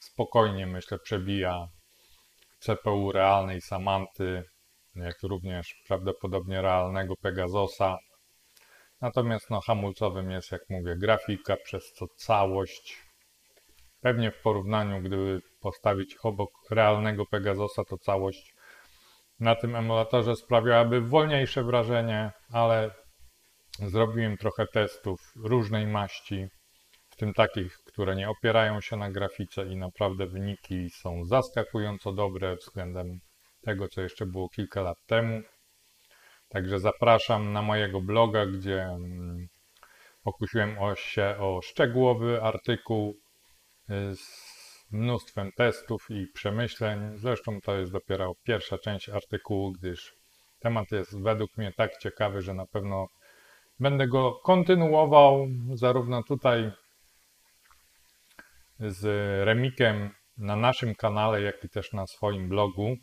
spokojnie 0.00 0.66
myślę 0.66 0.98
przebija 0.98 1.68
CPU 2.66 3.12
realnej 3.12 3.60
Samanty, 3.60 4.42
jak 4.94 5.22
również 5.22 5.74
prawdopodobnie 5.86 6.62
realnego 6.62 7.16
Pegasusa. 7.16 7.98
Natomiast 9.00 9.50
no, 9.50 9.60
hamulcowym 9.60 10.30
jest, 10.30 10.52
jak 10.52 10.62
mówię, 10.70 10.96
grafika, 10.96 11.56
przez 11.56 11.92
co 11.92 12.06
całość 12.16 13.04
Pewnie 14.04 14.30
w 14.30 14.42
porównaniu, 14.42 15.00
gdyby 15.00 15.40
postawić 15.60 16.16
obok 16.22 16.50
realnego 16.70 17.26
Pegasusa, 17.26 17.84
to 17.84 17.98
całość 17.98 18.54
na 19.40 19.54
tym 19.54 19.76
emulatorze 19.76 20.36
sprawiałaby 20.36 21.00
wolniejsze 21.00 21.64
wrażenie, 21.64 22.32
ale 22.52 22.90
zrobiłem 23.78 24.36
trochę 24.36 24.66
testów 24.66 25.32
różnej 25.36 25.86
maści, 25.86 26.48
w 27.10 27.16
tym 27.16 27.34
takich, 27.34 27.78
które 27.94 28.16
nie 28.16 28.30
opierają 28.30 28.80
się 28.80 28.96
na 28.96 29.10
grafice 29.10 29.66
i 29.66 29.76
naprawdę 29.76 30.26
wyniki 30.26 30.90
są 30.90 31.24
zaskakująco 31.24 32.12
dobre 32.12 32.56
względem 32.56 33.20
tego, 33.62 33.88
co 33.88 34.00
jeszcze 34.00 34.26
było 34.26 34.48
kilka 34.48 34.82
lat 34.82 34.98
temu. 35.06 35.42
Także 36.48 36.78
zapraszam 36.80 37.52
na 37.52 37.62
mojego 37.62 38.00
bloga, 38.00 38.46
gdzie 38.46 38.82
mm, 38.82 39.46
pokusiłem 40.24 40.76
się 40.94 41.36
o 41.38 41.60
szczegółowy 41.62 42.42
artykuł 42.42 43.14
z 44.14 44.24
mnóstwem 44.90 45.50
testów 45.56 46.06
i 46.10 46.26
przemyśleń. 46.34 47.18
Zresztą 47.18 47.60
to 47.60 47.76
jest 47.76 47.92
dopiero 47.92 48.34
pierwsza 48.44 48.78
część 48.78 49.08
artykułu, 49.08 49.72
gdyż 49.72 50.14
temat 50.60 50.92
jest 50.92 51.22
według 51.22 51.56
mnie 51.56 51.72
tak 51.72 51.98
ciekawy, 51.98 52.42
że 52.42 52.54
na 52.54 52.66
pewno 52.66 53.06
będę 53.80 54.08
go 54.08 54.32
kontynuował 54.32 55.46
zarówno 55.74 56.22
tutaj 56.22 56.72
z 58.80 59.04
Remikiem 59.44 60.10
na 60.36 60.56
naszym 60.56 60.94
kanale, 60.94 61.42
jak 61.42 61.64
i 61.64 61.68
też 61.68 61.92
na 61.92 62.06
swoim 62.06 62.48
blogu. 62.48 62.96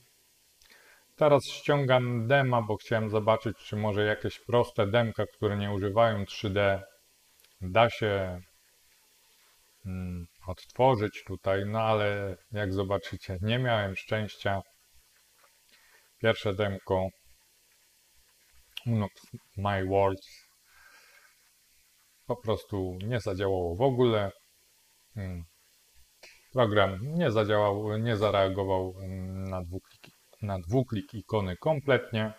Teraz 1.16 1.46
ściągam 1.46 2.28
dema, 2.28 2.62
bo 2.62 2.76
chciałem 2.76 3.10
zobaczyć, 3.10 3.58
czy 3.58 3.76
może 3.76 4.06
jakieś 4.06 4.40
proste 4.40 4.88
demka, 4.88 5.26
które 5.26 5.58
nie 5.58 5.72
używają 5.72 6.24
3D, 6.24 6.82
da 7.62 7.90
się 7.90 8.42
mm, 9.86 10.28
odtworzyć 10.48 11.24
tutaj, 11.28 11.66
no 11.66 11.82
ale 11.82 12.38
jak 12.52 12.74
zobaczycie, 12.74 13.38
nie 13.42 13.60
miałem 13.60 13.96
szczęścia. 13.96 14.62
Pierwsze 16.22 16.54
demko 16.54 17.08
Unox 18.86 19.14
My 19.58 19.86
Worlds 19.86 20.52
po 22.26 22.36
prostu 22.36 22.98
nie 23.04 23.20
zadziałało 23.20 23.76
w 23.76 23.82
ogóle. 23.82 24.32
Mm. 25.16 25.51
Program 26.54 27.00
nie 27.02 27.32
zadziałał, 27.32 27.98
nie 27.98 28.18
zareagował 28.18 28.94
mm, 29.00 29.44
na 29.44 29.62
dwuklik, 29.62 30.08
na 30.42 30.60
dwuklik 30.60 31.14
ikony 31.14 31.58
kompletnie. 31.58 32.34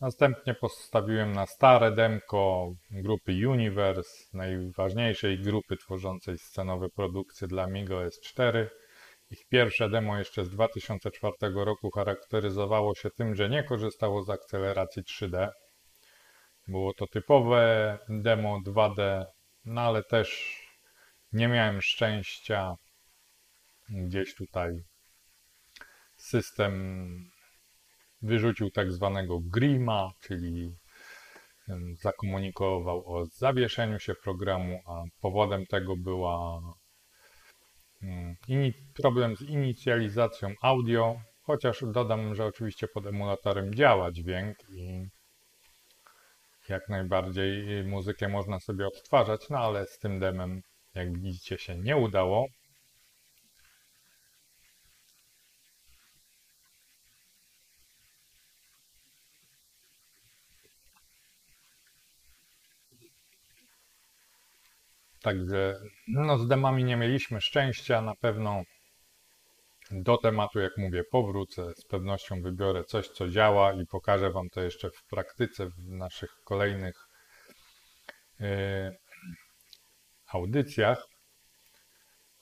Następnie 0.00 0.54
postawiłem 0.54 1.32
na 1.32 1.46
stare 1.46 1.92
demko 1.92 2.72
grupy 2.90 3.48
Universe, 3.48 4.24
najważniejszej 4.32 5.38
grupy 5.38 5.76
tworzącej 5.76 6.38
scenowe 6.38 6.88
produkcje 6.88 7.48
dla 7.48 7.62
Amiga 7.62 7.94
S4. 7.94 8.66
Ich 9.30 9.48
pierwsze 9.48 9.90
demo 9.90 10.18
jeszcze 10.18 10.44
z 10.44 10.50
2004 10.50 11.34
roku 11.54 11.90
charakteryzowało 11.90 12.94
się 12.94 13.10
tym, 13.10 13.34
że 13.34 13.48
nie 13.48 13.62
korzystało 13.62 14.22
z 14.22 14.30
akceleracji 14.30 15.02
3D. 15.02 15.48
Było 16.68 16.94
to 16.94 17.06
typowe 17.06 17.98
demo 18.08 18.60
2D, 18.66 19.24
no 19.64 19.80
ale 19.80 20.02
też 20.02 20.60
nie 21.34 21.48
miałem 21.48 21.82
szczęścia. 21.82 22.74
Gdzieś 23.88 24.34
tutaj 24.34 24.82
system 26.16 27.04
wyrzucił 28.22 28.70
tak 28.70 28.92
zwanego 28.92 29.40
grima, 29.40 30.10
czyli 30.20 30.76
zakomunikował 31.92 33.14
o 33.14 33.26
zawieszeniu 33.26 33.98
się 33.98 34.14
programu, 34.14 34.80
a 34.86 35.02
powodem 35.20 35.66
tego 35.66 35.96
była 35.96 36.60
problem 38.94 39.36
z 39.36 39.42
inicjalizacją 39.42 40.54
audio, 40.62 41.16
chociaż 41.42 41.84
dodam, 41.92 42.34
że 42.34 42.44
oczywiście 42.44 42.88
pod 42.88 43.06
emulatorem 43.06 43.74
działa 43.74 44.12
dźwięk 44.12 44.56
i 44.70 45.06
jak 46.68 46.88
najbardziej 46.88 47.84
muzykę 47.84 48.28
można 48.28 48.60
sobie 48.60 48.86
odtwarzać, 48.86 49.50
no 49.50 49.58
ale 49.58 49.86
z 49.86 49.98
tym 49.98 50.18
demem, 50.18 50.62
jak 50.94 51.18
widzicie, 51.18 51.58
się 51.58 51.76
nie 51.76 51.96
udało. 51.96 52.46
Także 65.24 65.80
no, 66.08 66.38
z 66.38 66.48
demami 66.48 66.84
nie 66.84 66.96
mieliśmy 66.96 67.40
szczęścia. 67.40 68.02
Na 68.02 68.14
pewno 68.14 68.62
do 69.90 70.16
tematu, 70.18 70.60
jak 70.60 70.72
mówię, 70.76 71.04
powrócę. 71.10 71.72
Z 71.76 71.84
pewnością 71.84 72.42
wybiorę 72.42 72.84
coś, 72.84 73.08
co 73.08 73.28
działa 73.28 73.72
i 73.72 73.86
pokażę 73.86 74.30
Wam 74.30 74.48
to 74.50 74.60
jeszcze 74.60 74.90
w 74.90 75.04
praktyce 75.10 75.66
w 75.66 75.78
naszych 75.78 76.30
kolejnych 76.44 76.94
yy, 78.40 78.96
audycjach. 80.34 81.06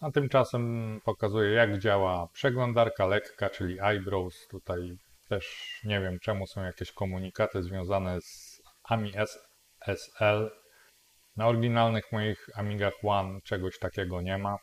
A 0.00 0.10
tymczasem 0.10 1.00
pokazuję, 1.04 1.50
jak 1.50 1.78
działa 1.78 2.28
przeglądarka 2.32 3.06
lekka, 3.06 3.50
czyli 3.50 3.80
iBrowse. 3.80 4.48
Tutaj 4.50 4.96
też 5.28 5.80
nie 5.84 6.00
wiem, 6.00 6.18
czemu 6.18 6.46
są 6.46 6.62
jakieś 6.62 6.92
komunikaty 6.92 7.62
związane 7.62 8.20
z 8.20 8.62
AMI 8.84 9.12
SSL 9.86 10.50
na 11.36 11.46
oryginalnych 11.46 12.12
moich 12.12 12.46
Amigach 12.54 12.94
One 13.02 13.40
czegoś 13.40 13.78
takiego 13.78 14.20
nie 14.20 14.38
ma. 14.38 14.56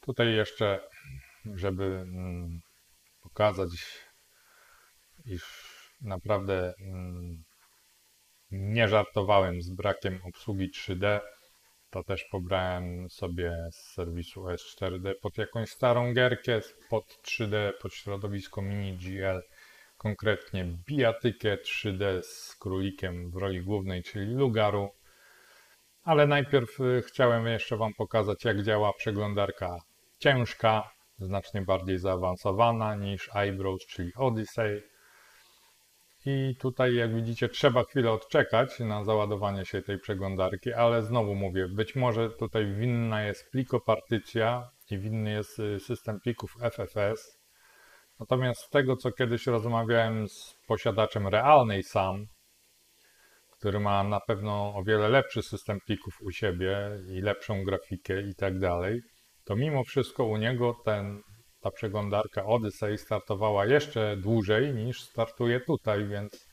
Tutaj 0.00 0.34
jeszcze, 0.34 0.88
żeby 1.54 1.84
mm, 1.84 2.60
pokazać, 3.22 3.70
iż 5.24 5.42
naprawdę 6.00 6.74
mm, 6.80 7.44
nie 8.52 8.88
żartowałem 8.88 9.62
z 9.62 9.70
brakiem 9.70 10.20
obsługi 10.24 10.70
3D, 10.70 11.20
to 11.90 12.04
też 12.04 12.24
pobrałem 12.24 13.10
sobie 13.10 13.56
z 13.70 13.92
serwisu 13.94 14.44
S4D 14.44 15.12
pod 15.22 15.38
jakąś 15.38 15.70
starą 15.70 16.14
gierkę, 16.14 16.60
pod 16.90 17.04
3D, 17.04 17.72
pod 17.82 17.94
środowisko 17.94 18.62
Mini 18.62 18.98
GL 18.98 19.42
konkretnie 20.02 20.64
bijatykę 20.88 21.56
3D 21.56 22.22
z 22.22 22.56
królikiem 22.56 23.30
w 23.30 23.36
roli 23.36 23.62
głównej, 23.62 24.02
czyli 24.02 24.34
Lugaru. 24.34 24.90
Ale 26.02 26.26
najpierw 26.26 26.80
y, 26.80 27.02
chciałem 27.06 27.46
jeszcze 27.46 27.76
Wam 27.76 27.94
pokazać, 27.94 28.44
jak 28.44 28.62
działa 28.62 28.92
przeglądarka 28.92 29.78
ciężka, 30.18 30.90
znacznie 31.18 31.62
bardziej 31.62 31.98
zaawansowana 31.98 32.94
niż 32.94 33.30
iBrowse, 33.34 33.86
czyli 33.88 34.12
Odyssey. 34.14 34.91
I 36.26 36.56
tutaj, 36.58 36.94
jak 36.94 37.14
widzicie, 37.14 37.48
trzeba 37.48 37.84
chwilę 37.84 38.10
odczekać 38.12 38.80
na 38.80 39.04
załadowanie 39.04 39.64
się 39.64 39.82
tej 39.82 39.98
przeglądarki, 39.98 40.72
ale 40.72 41.02
znowu 41.02 41.34
mówię, 41.34 41.68
być 41.68 41.96
może 41.96 42.30
tutaj 42.30 42.74
winna 42.74 43.22
jest 43.22 43.50
plikopartycja 43.50 44.70
i 44.90 44.98
winny 44.98 45.30
jest 45.30 45.58
y, 45.58 45.80
system 45.80 46.20
plików 46.20 46.56
FFS, 46.60 47.42
Natomiast 48.22 48.60
z 48.60 48.70
tego, 48.70 48.96
co 48.96 49.12
kiedyś 49.12 49.46
rozmawiałem 49.46 50.28
z 50.28 50.56
posiadaczem 50.66 51.28
realnej 51.28 51.82
SAM, 51.82 52.26
który 53.50 53.80
ma 53.80 54.04
na 54.04 54.20
pewno 54.20 54.74
o 54.74 54.82
wiele 54.84 55.08
lepszy 55.08 55.42
system 55.42 55.78
plików 55.86 56.22
u 56.22 56.30
siebie 56.30 56.76
i 57.08 57.20
lepszą 57.20 57.64
grafikę 57.64 58.22
i 58.22 58.34
tak 58.34 58.58
dalej, 58.58 59.00
to 59.44 59.56
mimo 59.56 59.84
wszystko 59.84 60.24
u 60.24 60.36
niego 60.36 60.74
ten, 60.84 61.22
ta 61.62 61.70
przeglądarka 61.70 62.44
Odyssey 62.44 62.98
startowała 62.98 63.66
jeszcze 63.66 64.16
dłużej 64.16 64.74
niż 64.74 65.02
startuje 65.02 65.60
tutaj, 65.60 66.06
więc 66.06 66.46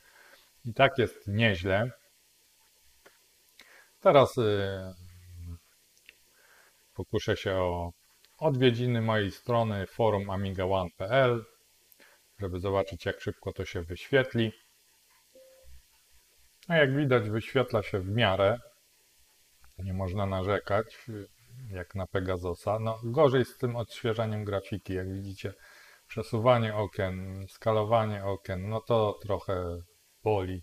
i 0.64 0.74
tak 0.74 0.98
jest 0.98 1.28
nieźle. 1.28 1.90
Teraz 4.00 4.36
yy, 4.36 4.44
pokuszę 6.94 7.36
się 7.36 7.54
o 7.54 7.92
odwiedziny 8.38 9.02
mojej 9.02 9.30
strony 9.30 9.86
forum 9.86 10.26
amiga1.pl 10.26 11.44
żeby 12.40 12.60
zobaczyć 12.60 13.06
jak 13.06 13.20
szybko 13.20 13.52
to 13.52 13.64
się 13.64 13.82
wyświetli. 13.82 14.52
A 16.68 16.76
jak 16.76 16.96
widać 16.96 17.30
wyświetla 17.30 17.82
się 17.82 17.98
w 17.98 18.08
miarę. 18.08 18.58
Nie 19.78 19.92
można 19.92 20.26
narzekać, 20.26 21.06
jak 21.70 21.94
na 21.94 22.06
Pegasusa. 22.06 22.78
No 22.78 23.00
gorzej 23.04 23.44
z 23.44 23.56
tym 23.58 23.76
odświeżaniem 23.76 24.44
grafiki, 24.44 24.94
jak 24.94 25.12
widzicie. 25.12 25.54
Przesuwanie 26.06 26.74
okien, 26.74 27.46
skalowanie 27.48 28.24
okien, 28.24 28.68
no 28.68 28.80
to 28.80 29.18
trochę 29.22 29.76
boli, 30.24 30.62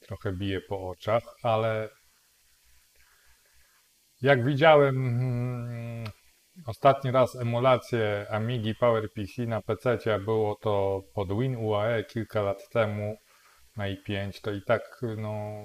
trochę 0.00 0.32
bije 0.32 0.60
po 0.60 0.88
oczach, 0.88 1.22
ale 1.42 1.88
jak 4.22 4.44
widziałem 4.44 4.94
hmm, 4.94 6.04
Ostatni 6.66 7.10
raz 7.10 7.36
emulację 7.36 8.26
Amigi 8.30 8.74
PowerPC 8.74 9.46
na 9.46 9.62
PC 9.62 9.98
było 10.24 10.54
to 10.54 11.02
pod 11.14 11.28
WinUAE 11.38 12.04
kilka 12.04 12.42
lat 12.42 12.68
temu 12.68 13.16
na 13.76 13.84
i5. 13.84 14.40
To 14.40 14.52
i 14.52 14.62
tak 14.62 15.00
no, 15.16 15.64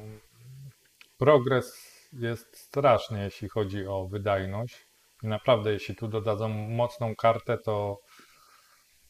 progres 1.17 1.88
jest 2.13 2.57
straszny, 2.57 3.23
jeśli 3.23 3.49
chodzi 3.49 3.87
o 3.87 4.07
wydajność. 4.07 4.87
I 5.23 5.27
naprawdę, 5.27 5.73
jeśli 5.73 5.95
tu 5.95 6.07
dodadzą 6.07 6.49
mocną 6.49 7.15
kartę, 7.15 7.57
to 7.57 7.97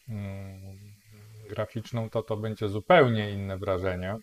mm, 0.09 0.77
graficzną, 1.49 2.09
to 2.09 2.23
to 2.23 2.37
będzie 2.37 2.67
zupełnie 2.67 3.31
inne 3.31 3.57
wrażenie. 3.57 4.15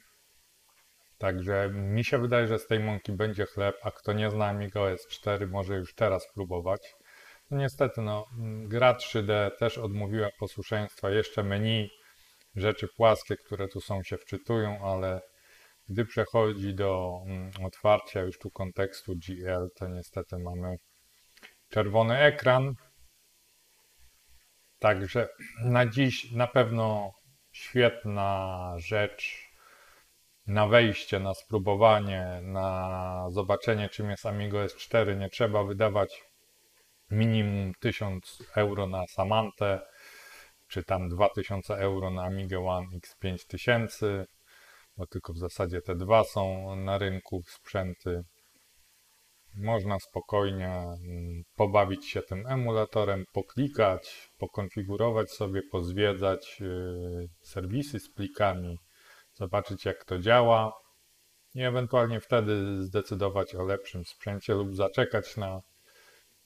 Także 1.18 1.70
mi 1.72 2.04
się 2.04 2.18
wydaje, 2.18 2.46
że 2.46 2.58
z 2.58 2.66
tej 2.66 2.80
mąki 2.80 3.12
będzie 3.12 3.46
chleb, 3.46 3.76
a 3.82 3.90
kto 3.90 4.12
nie 4.12 4.30
zna 4.30 4.46
Amiga 4.46 4.80
OS 4.80 5.06
4 5.08 5.46
może 5.46 5.76
już 5.76 5.94
teraz 5.94 6.32
próbować. 6.34 6.94
No 7.50 7.58
niestety, 7.58 8.00
no, 8.00 8.26
gra 8.64 8.94
3D 8.94 9.50
też 9.58 9.78
odmówiła 9.78 10.28
posłuszeństwa. 10.38 11.10
Jeszcze 11.10 11.42
menu, 11.42 11.90
rzeczy 12.56 12.88
płaskie, 12.96 13.36
które 13.36 13.68
tu 13.68 13.80
są, 13.80 14.02
się 14.02 14.18
wczytują, 14.18 14.78
ale 14.84 15.20
gdy 15.88 16.04
przechodzi 16.04 16.74
do 16.74 17.20
mm, 17.26 17.50
otwarcia 17.64 18.20
już 18.20 18.38
tu 18.38 18.50
kontekstu 18.50 19.12
GL, 19.16 19.68
to 19.76 19.88
niestety 19.88 20.38
mamy 20.38 20.76
czerwony 21.68 22.18
ekran. 22.18 22.74
Także 24.78 25.28
na 25.64 25.86
dziś 25.86 26.32
na 26.32 26.46
pewno 26.46 27.12
świetna 27.52 28.72
rzecz 28.76 29.46
na 30.46 30.66
wejście, 30.66 31.20
na 31.20 31.34
spróbowanie, 31.34 32.40
na 32.42 33.26
zobaczenie 33.30 33.88
czym 33.88 34.10
jest 34.10 34.26
Amigo 34.26 34.58
S4. 34.58 35.18
Nie 35.18 35.28
trzeba 35.28 35.64
wydawać 35.64 36.22
minimum 37.10 37.72
1000 37.80 38.42
euro 38.56 38.86
na 38.86 39.06
Samantę, 39.06 39.80
czy 40.68 40.84
tam 40.84 41.08
2000 41.08 41.74
euro 41.74 42.10
na 42.10 42.22
Amiga 42.22 42.58
One 42.58 42.86
X5000, 42.98 44.24
bo 44.96 45.06
tylko 45.06 45.32
w 45.32 45.38
zasadzie 45.38 45.80
te 45.82 45.94
dwa 45.94 46.24
są 46.24 46.76
na 46.76 46.98
rynku 46.98 47.42
sprzęty. 47.46 48.22
Można 49.54 49.98
spokojnie 49.98 50.68
mm, 50.68 51.42
pobawić 51.56 52.06
się 52.06 52.22
tym 52.22 52.46
emulatorem, 52.46 53.24
poklikać, 53.32 54.30
pokonfigurować 54.38 55.30
sobie, 55.30 55.62
pozwiedzać 55.72 56.58
y, 56.60 57.28
serwisy 57.42 58.00
z 58.00 58.12
plikami, 58.14 58.78
zobaczyć 59.34 59.84
jak 59.84 60.04
to 60.04 60.18
działa. 60.18 60.72
i 61.54 61.62
ewentualnie 61.62 62.20
wtedy 62.20 62.82
zdecydować 62.84 63.54
o 63.54 63.62
lepszym 63.64 64.04
sprzęcie 64.04 64.54
lub 64.54 64.74
zaczekać 64.74 65.36
na 65.36 65.60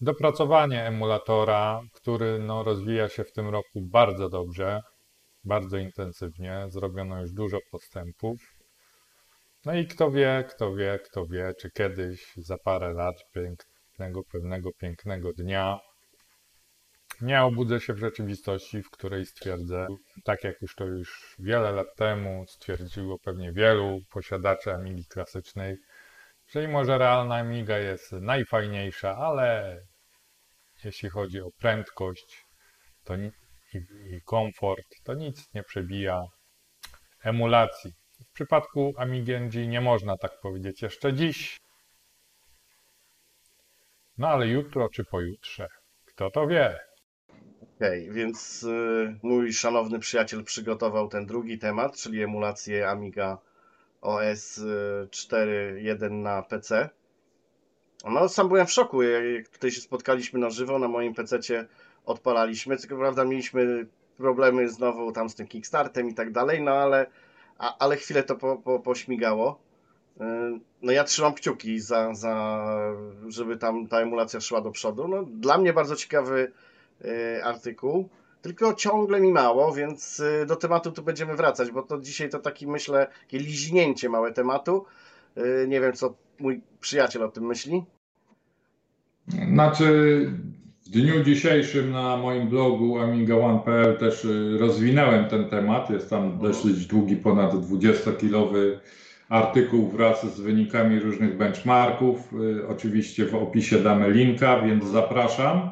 dopracowanie 0.00 0.84
emulatora, 0.86 1.82
który 1.94 2.38
no, 2.38 2.62
rozwija 2.62 3.08
się 3.08 3.24
w 3.24 3.32
tym 3.32 3.48
roku 3.48 3.80
bardzo 3.82 4.28
dobrze, 4.28 4.82
bardzo 5.44 5.76
intensywnie. 5.76 6.66
Zrobiono 6.68 7.20
już 7.20 7.32
dużo 7.32 7.58
postępów. 7.70 8.54
No 9.64 9.74
i 9.74 9.86
kto 9.86 10.10
wie, 10.10 10.44
kto 10.48 10.74
wie, 10.74 10.98
kto 11.04 11.26
wie, 11.26 11.52
czy 11.60 11.70
kiedyś 11.70 12.32
za 12.36 12.58
parę 12.58 12.92
lat 12.92 13.16
pięknego, 13.32 14.22
pewnego 14.32 14.70
pięknego 14.72 15.32
dnia 15.32 15.78
nie 17.20 17.42
obudzę 17.42 17.80
się 17.80 17.94
w 17.94 17.98
rzeczywistości, 17.98 18.82
w 18.82 18.90
której 18.90 19.26
stwierdzę, 19.26 19.86
tak 20.24 20.44
jak 20.44 20.62
już 20.62 20.74
to 20.74 20.84
już 20.84 21.36
wiele 21.38 21.72
lat 21.72 21.86
temu 21.96 22.44
stwierdziło 22.48 23.18
pewnie 23.18 23.52
wielu 23.52 24.00
posiadaczy 24.10 24.74
Amigi 24.74 25.06
klasycznej, 25.06 25.76
że 26.48 26.66
mimo, 26.66 26.84
że 26.84 26.98
realna 26.98 27.34
Amiga 27.34 27.78
jest 27.78 28.12
najfajniejsza, 28.12 29.16
ale 29.16 29.80
jeśli 30.84 31.08
chodzi 31.08 31.40
o 31.40 31.50
prędkość 31.58 32.46
to 33.04 33.16
i, 33.74 33.78
i 34.14 34.22
komfort, 34.22 34.86
to 35.04 35.14
nic 35.14 35.54
nie 35.54 35.62
przebija 35.62 36.22
emulacji. 37.24 37.92
W 38.28 38.32
przypadku 38.32 38.94
Amigi 38.96 39.32
NG 39.32 39.54
nie 39.54 39.80
można 39.80 40.16
tak 40.16 40.40
powiedzieć 40.42 40.82
jeszcze 40.82 41.12
dziś. 41.12 41.60
No 44.18 44.28
ale 44.28 44.46
jutro 44.48 44.88
czy 44.88 45.04
pojutrze, 45.04 45.68
kto 46.04 46.30
to 46.30 46.46
wie? 46.46 46.78
Okej, 47.76 48.10
więc 48.12 48.62
y, 48.62 49.18
mój 49.22 49.52
szanowny 49.52 49.98
przyjaciel 49.98 50.44
przygotował 50.44 51.08
ten 51.08 51.26
drugi 51.26 51.58
temat, 51.58 51.96
czyli 51.96 52.22
emulację 52.22 52.88
Amiga 52.88 53.38
OS 54.00 54.58
y, 54.58 54.62
4.1 55.10 56.10
na 56.10 56.42
PC. 56.42 56.90
No, 58.04 58.28
sam 58.28 58.48
byłem 58.48 58.66
w 58.66 58.72
szoku, 58.72 59.02
jak 59.02 59.48
tutaj 59.48 59.70
się 59.70 59.80
spotkaliśmy 59.80 60.40
na 60.40 60.50
żywo, 60.50 60.78
na 60.78 60.88
moim 60.88 61.14
PC-cie 61.14 61.66
odpalaliśmy, 62.06 62.76
tylko 62.76 62.96
prawda 62.96 63.24
mieliśmy 63.24 63.86
problemy 64.16 64.68
znowu 64.68 65.12
tam 65.12 65.28
z 65.28 65.34
tym 65.34 65.46
Kickstartem 65.46 66.08
i 66.08 66.14
tak 66.14 66.32
dalej, 66.32 66.62
no 66.62 66.70
ale, 66.70 67.06
a, 67.58 67.78
ale 67.78 67.96
chwilę 67.96 68.22
to 68.22 68.36
po, 68.36 68.56
po, 68.56 68.80
pośmigało. 68.80 69.60
Y, 70.20 70.24
No 70.82 70.92
ja 70.92 71.04
trzymam 71.04 71.34
kciuki 71.34 71.80
za, 71.80 72.14
za, 72.14 72.66
żeby 73.28 73.56
tam 73.56 73.86
ta 73.88 74.00
emulacja 74.00 74.40
szła 74.40 74.60
do 74.60 74.70
przodu. 74.70 75.08
No, 75.08 75.22
dla 75.22 75.58
mnie 75.58 75.72
bardzo 75.72 75.96
ciekawy 75.96 76.52
y, 77.04 77.44
artykuł, 77.44 78.08
tylko 78.42 78.74
ciągle 78.74 79.20
mi 79.20 79.32
mało, 79.32 79.72
więc 79.72 80.20
y, 80.20 80.46
do 80.46 80.56
tematu 80.56 80.92
tu 80.92 81.02
będziemy 81.02 81.36
wracać, 81.36 81.70
bo 81.70 81.82
to 81.82 81.98
dzisiaj 81.98 82.28
to 82.28 82.38
taki 82.38 82.66
myślę, 82.66 83.06
takie 83.20 83.38
liźnięcie 83.38 84.08
małe 84.08 84.32
tematu. 84.32 84.84
Nie 85.68 85.80
wiem, 85.80 85.92
co 85.92 86.14
mój 86.40 86.60
przyjaciel 86.80 87.22
o 87.22 87.28
tym 87.28 87.46
myśli. 87.46 87.84
Znaczy, 89.52 90.26
w 90.86 90.90
dniu 90.90 91.24
dzisiejszym 91.24 91.90
na 91.90 92.16
moim 92.16 92.48
blogu 92.48 92.98
amiga1.pl 92.98 93.96
też 93.98 94.24
y, 94.24 94.58
rozwinąłem 94.58 95.24
ten 95.24 95.48
temat. 95.48 95.90
Jest 95.90 96.10
tam 96.10 96.38
dosyć 96.38 96.86
długi, 96.86 97.16
ponad 97.16 97.52
20-kilowy 97.52 98.78
artykuł 99.28 99.88
wraz 99.88 100.36
z 100.36 100.40
wynikami 100.40 101.00
różnych 101.00 101.36
benchmarków. 101.36 102.32
Y, 102.32 102.68
Oczywiście 102.68 103.26
w 103.26 103.34
opisie 103.34 103.78
damy 103.78 104.10
linka, 104.10 104.60
więc 104.60 104.84
zapraszam. 104.84 105.70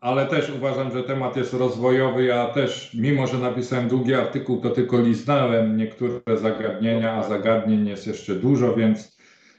Ale 0.00 0.26
też 0.26 0.50
uważam, 0.50 0.92
że 0.92 1.02
temat 1.02 1.36
jest 1.36 1.52
rozwojowy. 1.54 2.24
Ja 2.24 2.46
też, 2.46 2.94
mimo 2.94 3.26
że 3.26 3.38
napisałem 3.38 3.88
długi 3.88 4.14
artykuł, 4.14 4.60
to 4.60 4.70
tylko 4.70 5.00
liznałem 5.00 5.76
niektóre 5.76 6.36
zagadnienia, 6.36 7.12
a 7.12 7.28
zagadnień 7.28 7.88
jest 7.88 8.06
jeszcze 8.06 8.34
dużo, 8.34 8.74
więc 8.74 9.17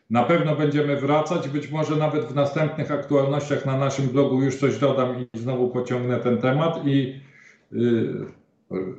na 0.09 0.23
pewno 0.23 0.55
będziemy 0.55 0.95
wracać. 0.95 1.49
Być 1.49 1.71
może 1.71 1.95
nawet 1.95 2.25
w 2.25 2.35
następnych 2.35 2.91
aktualnościach 2.91 3.65
na 3.65 3.77
naszym 3.77 4.07
blogu 4.07 4.41
już 4.43 4.55
coś 4.55 4.77
dodam 4.77 5.15
i 5.33 5.37
znowu 5.37 5.69
pociągnę 5.69 6.19
ten 6.19 6.37
temat. 6.37 6.87
I 6.87 7.21
yy, 7.71 8.25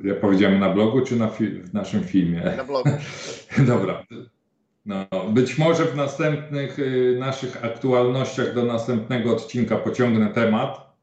ja 0.03 0.15
powiedziałem 0.15 0.59
na 0.59 0.69
blogu 0.69 1.01
czy 1.01 1.15
na 1.15 1.27
fi- 1.27 1.61
w 1.61 1.73
naszym 1.73 2.03
filmie? 2.03 2.53
Na 2.57 2.63
blogu. 2.63 2.89
Dobra. 3.67 4.03
No, 4.85 5.05
być 5.29 5.57
może 5.57 5.85
w 5.85 5.95
następnych 5.95 6.79
y, 6.79 7.17
naszych 7.19 7.65
aktualnościach 7.65 8.53
do 8.53 8.65
następnego 8.65 9.31
odcinka 9.31 9.77
pociągnę 9.77 10.27
temat 10.27 10.95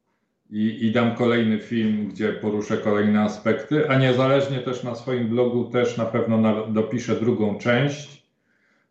i, 0.51 0.87
i 0.87 0.93
dam 0.93 1.15
kolejny 1.15 1.59
film, 1.59 2.09
gdzie 2.09 2.33
poruszę 2.33 2.77
kolejne 2.77 3.23
aspekty, 3.23 3.91
a 3.91 3.99
niezależnie 3.99 4.59
też 4.59 4.85
na 4.85 4.95
swoim 4.95 5.29
blogu 5.29 5.65
też 5.65 5.97
na 5.97 6.05
pewno 6.05 6.39
na, 6.39 6.67
dopiszę 6.67 7.21
drugą 7.21 7.59
część, 7.59 8.18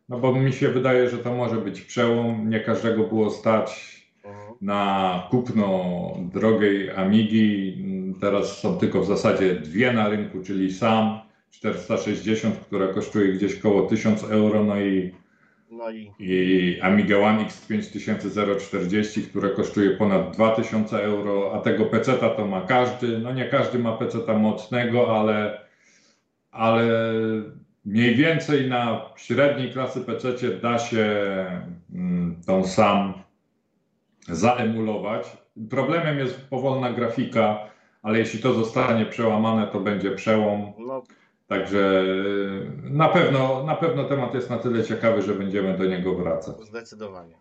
no 0.10 0.20
bo 0.20 0.34
mi 0.34 0.54
się 0.54 0.70
wydaje, 0.70 1.10
że 1.10 1.18
to 1.18 1.34
może 1.34 1.56
być 1.56 1.82
przełom. 1.82 2.50
Nie 2.50 2.60
każdego 2.60 3.04
było 3.04 3.30
stać 3.30 3.98
Mhm. 4.24 4.54
na 4.62 5.24
kupno 5.32 5.70
drogiej 6.34 6.92
Amigi. 6.92 7.78
Teraz 8.22 8.60
są 8.60 8.78
tylko 8.78 9.02
w 9.02 9.06
zasadzie 9.08 9.56
dwie 9.56 9.94
na 9.94 10.10
rynku, 10.10 10.42
czyli 10.44 10.74
SAM 10.74 11.20
460, 11.52 12.58
która 12.58 12.88
kosztuje 12.88 13.34
gdzieś 13.34 13.56
koło 13.60 13.82
1000 13.88 14.24
euro, 14.24 14.64
no 14.64 14.80
i, 14.82 15.12
No 15.72 15.90
i 15.90 16.12
i 16.20 16.80
Amiga 16.82 17.18
One 17.18 17.42
X 17.42 17.66
5040, 17.68 19.22
które 19.24 19.50
kosztuje 19.50 19.92
ponad 19.92 20.36
2000 20.36 21.04
euro, 21.04 21.52
a 21.54 21.60
tego 21.62 21.86
PC-ta 21.86 22.30
to 22.30 22.48
ma 22.48 22.62
każdy. 22.62 23.20
No 23.20 23.34
nie 23.34 23.46
każdy 23.46 23.80
ma 23.80 23.92
PC-ta 23.98 24.38
mocnego, 24.38 25.20
ale, 25.20 25.62
ale 26.52 26.84
mniej 27.88 28.16
więcej 28.16 28.70
na 28.70 29.02
średniej 29.18 29.72
klasy 29.74 30.02
PC-cie 30.02 30.50
da 30.50 30.80
się 30.80 31.06
mm, 31.94 32.42
tą 32.46 32.64
SAM 32.68 33.14
zaemulować. 34.30 35.38
Problemem 35.70 36.20
jest 36.20 36.42
powolna 36.50 36.94
grafika, 36.94 37.60
ale 38.02 38.20
jeśli 38.20 38.40
to 38.40 38.54
zostanie 38.54 39.06
przełamane, 39.06 39.68
to 39.68 39.80
będzie 39.80 40.12
przełom. 40.12 40.74
no, 40.78 41.04
Także 41.48 42.02
y, 42.04 42.72
na 42.84 43.10
pewno, 43.10 43.64
na 43.64 43.76
pewno 43.76 44.04
temat 44.04 44.34
jest 44.34 44.50
na 44.50 44.58
tyle 44.58 44.84
ciekawy, 44.84 45.22
że 45.22 45.34
będziemy 45.34 45.78
do 45.78 45.86
niego 45.86 46.16
wracać. 46.16 46.56
zdecydowanie. 46.62 47.36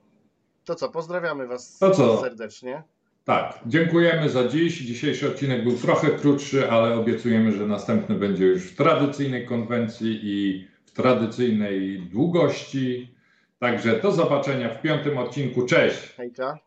To 0.65 0.75
co, 0.75 0.89
pozdrawiamy 0.89 1.47
Was 1.47 1.79
To 1.79 1.91
co? 1.91 2.21
serdecznie. 2.21 2.83
Tak, 3.27 3.61
dziękujemy 3.67 4.31
za 4.31 4.49
dziś. 4.49 4.79
Dzisiejszy 4.79 5.29
odcinek 5.29 5.65
był 5.65 5.77
trochę 5.77 6.11
krótszy, 6.11 6.71
ale 6.71 6.95
obiecujemy, 6.95 7.53
że 7.53 7.67
następny 7.67 8.15
będzie 8.15 8.45
już 8.45 8.63
w 8.63 8.77
tradycyjnej 8.77 9.47
konwencji 9.47 10.21
i 10.23 10.69
w 10.85 10.91
tradycyjnej 10.91 12.01
długości. 12.01 13.15
Także 13.59 14.01
do 14.01 14.13
zobaczenia 14.13 14.69
w 14.69 14.83
piątym 14.83 15.19
odcinku. 15.19 15.67
Cześć! 15.67 15.99
Hejka. 16.17 16.59